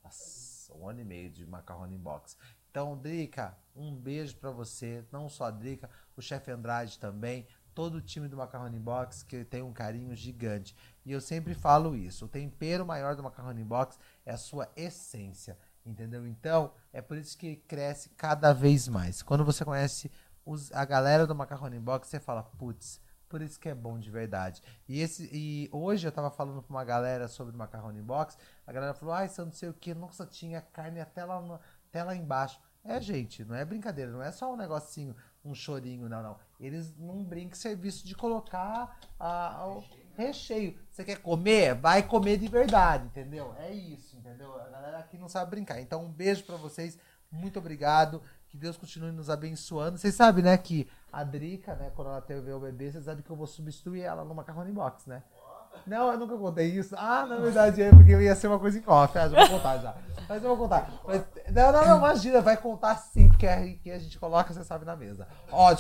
[0.02, 2.34] Nossa, um ano e meio de macarrone box.
[2.70, 5.04] Então, Drica, um beijo pra você.
[5.10, 7.46] Não só a Drica, o chefe Andrade também.
[7.74, 10.74] Todo o time do Macarrone Box que tem um carinho gigante.
[11.06, 12.24] E eu sempre falo isso.
[12.24, 13.96] O tempero maior do Macarrone Box
[14.28, 15.58] é a sua essência.
[15.86, 16.26] Entendeu?
[16.26, 19.22] Então, é por isso que cresce cada vez mais.
[19.22, 20.10] Quando você conhece
[20.44, 24.10] os- a galera do Macarrone Box, você fala, putz, por isso que é bom de
[24.10, 24.62] verdade.
[24.86, 28.72] E, esse, e hoje eu tava falando pra uma galera sobre o Macarrone Box, a
[28.72, 32.14] galera falou, ai, você não sei o que, nossa, tinha carne até lá, até lá
[32.14, 32.60] embaixo.
[32.84, 36.38] É, gente, não é brincadeira, não é só um negocinho, um chorinho, não, não.
[36.60, 39.82] Eles não brincam serviço de colocar a- o
[40.18, 40.76] recheio.
[40.90, 41.74] Você quer comer?
[41.74, 43.54] Vai comer de verdade, entendeu?
[43.58, 44.52] É isso, entendeu?
[44.60, 45.80] A galera aqui não sabe brincar.
[45.80, 46.98] Então, um beijo pra vocês,
[47.30, 48.20] muito obrigado.
[48.48, 49.98] Que Deus continue nos abençoando.
[49.98, 53.30] Vocês sabem, né, que a Drica, né, quando ela teve o bebê, vocês sabem que
[53.30, 55.22] eu vou substituir ela no macarrone box, né?
[55.86, 56.94] Não, eu nunca contei isso.
[56.98, 59.16] Ah, na verdade é porque ia ser uma coisa em off.
[59.18, 59.94] Ah, já vou contar já.
[60.28, 60.90] Mas eu vou contar.
[61.06, 64.64] Mas, não, não, não, imagina, vai contar sim, porque é que a gente coloca, você
[64.64, 65.28] sabe, na mesa.
[65.52, 65.74] Ó,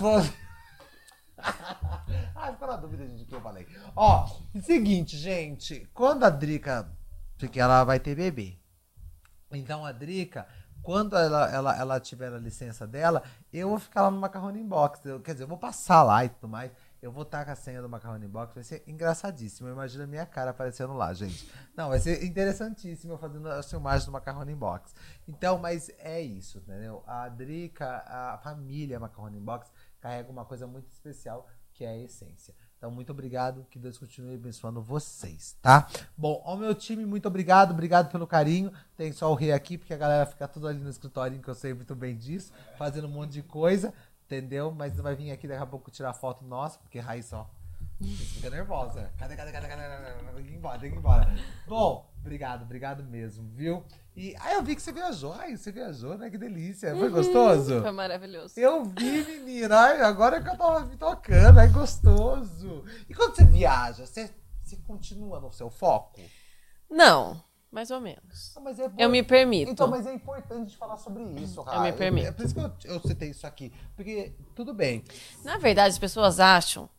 [1.42, 2.04] falar.
[2.34, 3.66] ah, ficou na dúvida de que eu falei.
[3.94, 4.28] Ó,
[4.62, 5.88] seguinte, gente.
[5.94, 6.90] Quando a Drica.
[7.38, 8.58] Porque ela vai ter bebê.
[9.52, 10.46] Então a Drica,
[10.82, 13.22] quando ela, ela, ela tiver a licença dela,
[13.52, 15.04] eu vou ficar lá no Macarrone Box.
[15.04, 16.72] Eu, quer dizer, eu vou passar lá e tudo mais.
[17.00, 18.54] Eu vou estar com a senha do Macarrone Box.
[18.54, 19.68] Vai ser engraçadíssimo.
[19.68, 21.48] Imagina a minha cara aparecendo lá, gente.
[21.76, 24.94] Não, vai ser interessantíssimo eu fazendo a filmagem do Macarrone Box.
[25.28, 27.04] Então, mas é isso, entendeu?
[27.06, 29.70] A Drica, a família Macarrone Box,
[30.00, 32.54] carrega uma coisa muito especial, que é a essência.
[32.78, 33.66] Então, muito obrigado.
[33.70, 35.88] Que Deus continue abençoando vocês, tá?
[36.16, 37.72] Bom, ao meu time, muito obrigado.
[37.72, 38.72] Obrigado pelo carinho.
[38.96, 41.54] Tem só o Rei aqui, porque a galera fica tudo ali no escritório, que eu
[41.54, 43.92] sei muito bem disso, fazendo um monte de coisa,
[44.24, 44.70] entendeu?
[44.70, 47.46] Mas vai vir aqui daqui a pouco tirar foto nossa, porque Raíssa, ó,
[48.00, 49.10] fica nervosa.
[49.18, 50.32] Cadê, cadê, cadê, cadê?
[50.34, 51.34] Tem que ir embora, tem que ir embora.
[51.66, 53.84] Bom, obrigado, obrigado mesmo, viu?
[54.20, 55.32] E aí eu vi que você viajou.
[55.34, 56.28] Ai, você viajou, né?
[56.28, 56.92] Que delícia.
[56.96, 57.80] Foi gostoso?
[57.80, 58.58] Foi maravilhoso.
[58.58, 59.78] Eu vi, menina.
[59.78, 62.84] Ai, agora que eu tava me tocando, é gostoso.
[63.08, 64.28] E quando você viaja, você,
[64.64, 66.20] você continua no seu foco?
[66.90, 67.40] Não,
[67.70, 68.56] mais ou menos.
[68.56, 68.60] Ah,
[68.98, 69.04] é.
[69.04, 69.70] Eu me permito.
[69.70, 71.80] Então, mas é importante falar sobre isso, Ra.
[71.80, 72.26] me permito.
[72.26, 73.72] É por isso que eu, eu citei isso aqui.
[73.94, 75.04] Porque, tudo bem.
[75.44, 76.90] Na verdade, as pessoas acham,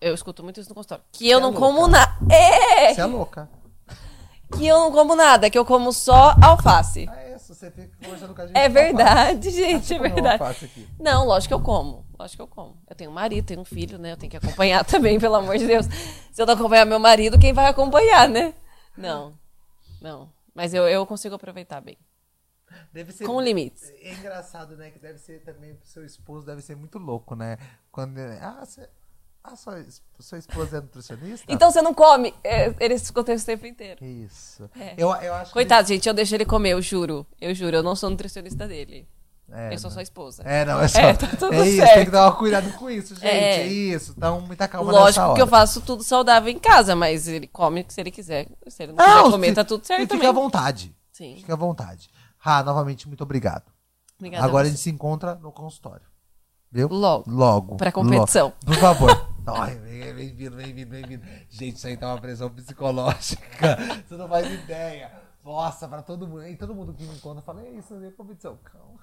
[0.00, 1.92] eu escuto muito isso no consultório, que eu Você é não como louca.
[1.92, 2.34] nada.
[2.34, 2.92] É!
[2.92, 3.48] Você é louca.
[4.52, 7.08] Que eu não como nada, que eu como só alface.
[7.10, 8.56] É isso, você fica conversando com a gente.
[8.56, 9.56] É só verdade, fala.
[9.56, 10.88] gente, é Você comeu verdade.
[11.00, 12.06] Não, lógico que eu como.
[12.18, 12.78] Lógico que eu como.
[12.88, 14.12] Eu tenho um marido, tenho um filho, né?
[14.12, 15.86] Eu tenho que acompanhar também, pelo amor de Deus.
[16.32, 18.54] Se eu não acompanhar meu marido, quem vai acompanhar, né?
[18.96, 19.34] Não.
[20.00, 20.30] Não.
[20.54, 21.98] Mas eu, eu consigo aproveitar bem.
[22.92, 23.90] Deve ser, Com limites.
[24.00, 24.90] É engraçado, né?
[24.90, 27.58] Que deve ser também pro seu esposo, deve ser muito louco, né?
[27.90, 28.18] Quando.
[28.40, 28.88] Ah, você.
[29.48, 29.84] Ah, sua,
[30.18, 31.46] sua esposa é nutricionista?
[31.48, 32.34] Então você não come.
[32.42, 33.96] É, escutam isso o tempo inteiro.
[33.98, 34.68] Que isso.
[34.78, 34.94] É.
[34.98, 37.26] Eu, eu acho que Coitado, gente, eu deixo ele comer, eu juro.
[37.40, 39.08] Eu juro, eu não sou nutricionista dele.
[39.48, 39.94] É, eu sou né?
[39.94, 40.42] sua esposa.
[40.44, 40.98] É, não, é só.
[40.98, 41.94] É, tá tudo é isso, certo.
[41.94, 43.24] tem que dar um cuidado com isso, gente.
[43.26, 43.66] É, É.
[43.66, 44.12] isso.
[44.16, 45.34] Então, muita calma Lógico nessa hora.
[45.36, 48.48] que eu faço tudo saudável em casa, mas ele come se ele quiser.
[48.66, 50.28] Se ele não, Não, quiser comer, fi- tá tudo certo também.
[50.28, 50.92] à vontade.
[51.12, 51.36] Sim.
[51.36, 52.10] Fique à vontade.
[52.38, 53.62] Rá, novamente, muito obrigado.
[54.18, 56.06] Obrigada Agora a a gente se encontra no consultório.
[56.72, 56.88] Viu?
[56.88, 57.30] Logo.
[57.30, 57.76] Logo.
[57.76, 58.46] Pra competição.
[58.46, 58.66] Logo.
[58.66, 59.25] Por favor.
[59.48, 61.24] Ai, Bem-vindo, bem-vindo, bem-vindo.
[61.48, 63.76] Gente, isso aí tá uma pressão psicológica.
[64.04, 65.12] Você não faz ideia.
[65.44, 66.44] Nossa, pra todo mundo.
[66.48, 68.58] E todo mundo que me encontra fala, é isso, é competição.
[68.64, 68.98] Calma.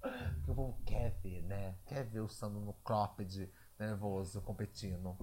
[0.00, 1.74] Porque o povo quer ver, né?
[1.84, 5.14] Quer ver o Sandro no cropped, nervoso, competindo.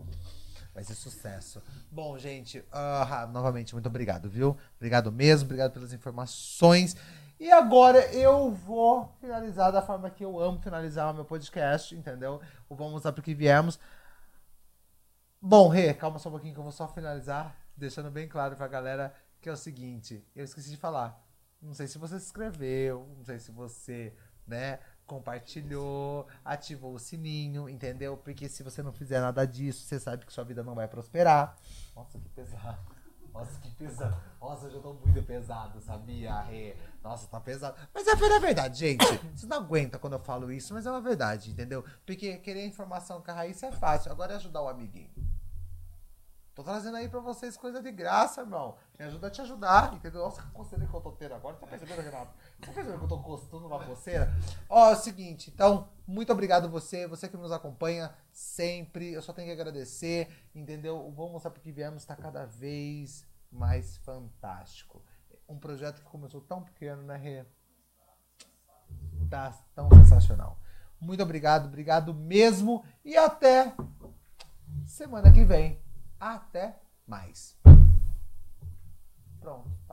[0.75, 1.59] Vai ser sucesso.
[1.91, 4.55] Bom, gente, ah, novamente, muito obrigado, viu?
[4.75, 6.95] Obrigado mesmo, obrigado pelas informações.
[7.39, 12.39] E agora eu vou finalizar da forma que eu amo finalizar o meu podcast, entendeu?
[12.69, 13.79] O Vamos lá porque viemos.
[15.47, 18.67] Bom, Rê, calma só um pouquinho que eu vou só finalizar, deixando bem claro pra
[18.67, 21.23] galera que é o seguinte, eu esqueci de falar.
[21.61, 24.11] Não sei se você se inscreveu, não sei se você,
[24.47, 28.17] né, compartilhou, ativou o sininho, entendeu?
[28.17, 31.55] Porque se você não fizer nada disso, você sabe que sua vida não vai prosperar.
[31.95, 32.79] Nossa, que pesado.
[33.31, 34.17] Nossa, que pesado.
[34.41, 36.41] Nossa, eu já tô muito pesado, sabia?
[36.41, 36.75] Rê?
[37.03, 37.77] Nossa, tá pesado.
[37.93, 39.05] Mas é pela verdade, gente.
[39.35, 41.85] Você não aguenta quando eu falo isso, mas é uma verdade, entendeu?
[42.03, 44.11] Porque querer informação com a Raíssa é fácil.
[44.11, 45.34] Agora é ajudar o amiguinho.
[46.55, 48.77] Tô trazendo aí pra vocês coisa de graça, irmão.
[48.97, 50.21] Me ajuda a te ajudar, entendeu?
[50.21, 51.57] Nossa, que coceira que eu tô tendo agora.
[51.57, 52.33] Tá percebendo, Renato?
[52.61, 54.33] Tá percebendo que eu tô gostando uma coceira?
[54.69, 59.11] Ó, é o seguinte, então, muito obrigado você, você que nos acompanha sempre.
[59.11, 61.05] Eu só tenho que agradecer, entendeu?
[61.05, 65.03] O Vamos Mostrar Porque Viemos está cada vez mais fantástico.
[65.49, 67.45] Um projeto que começou tão pequeno, né, Rê?
[69.29, 70.57] Tá tão sensacional.
[71.01, 72.81] Muito obrigado, obrigado mesmo.
[73.03, 73.75] E até
[74.85, 75.84] semana que vem.
[76.19, 77.57] Até mais.
[79.39, 79.69] Pronto.
[79.69, 79.75] tá.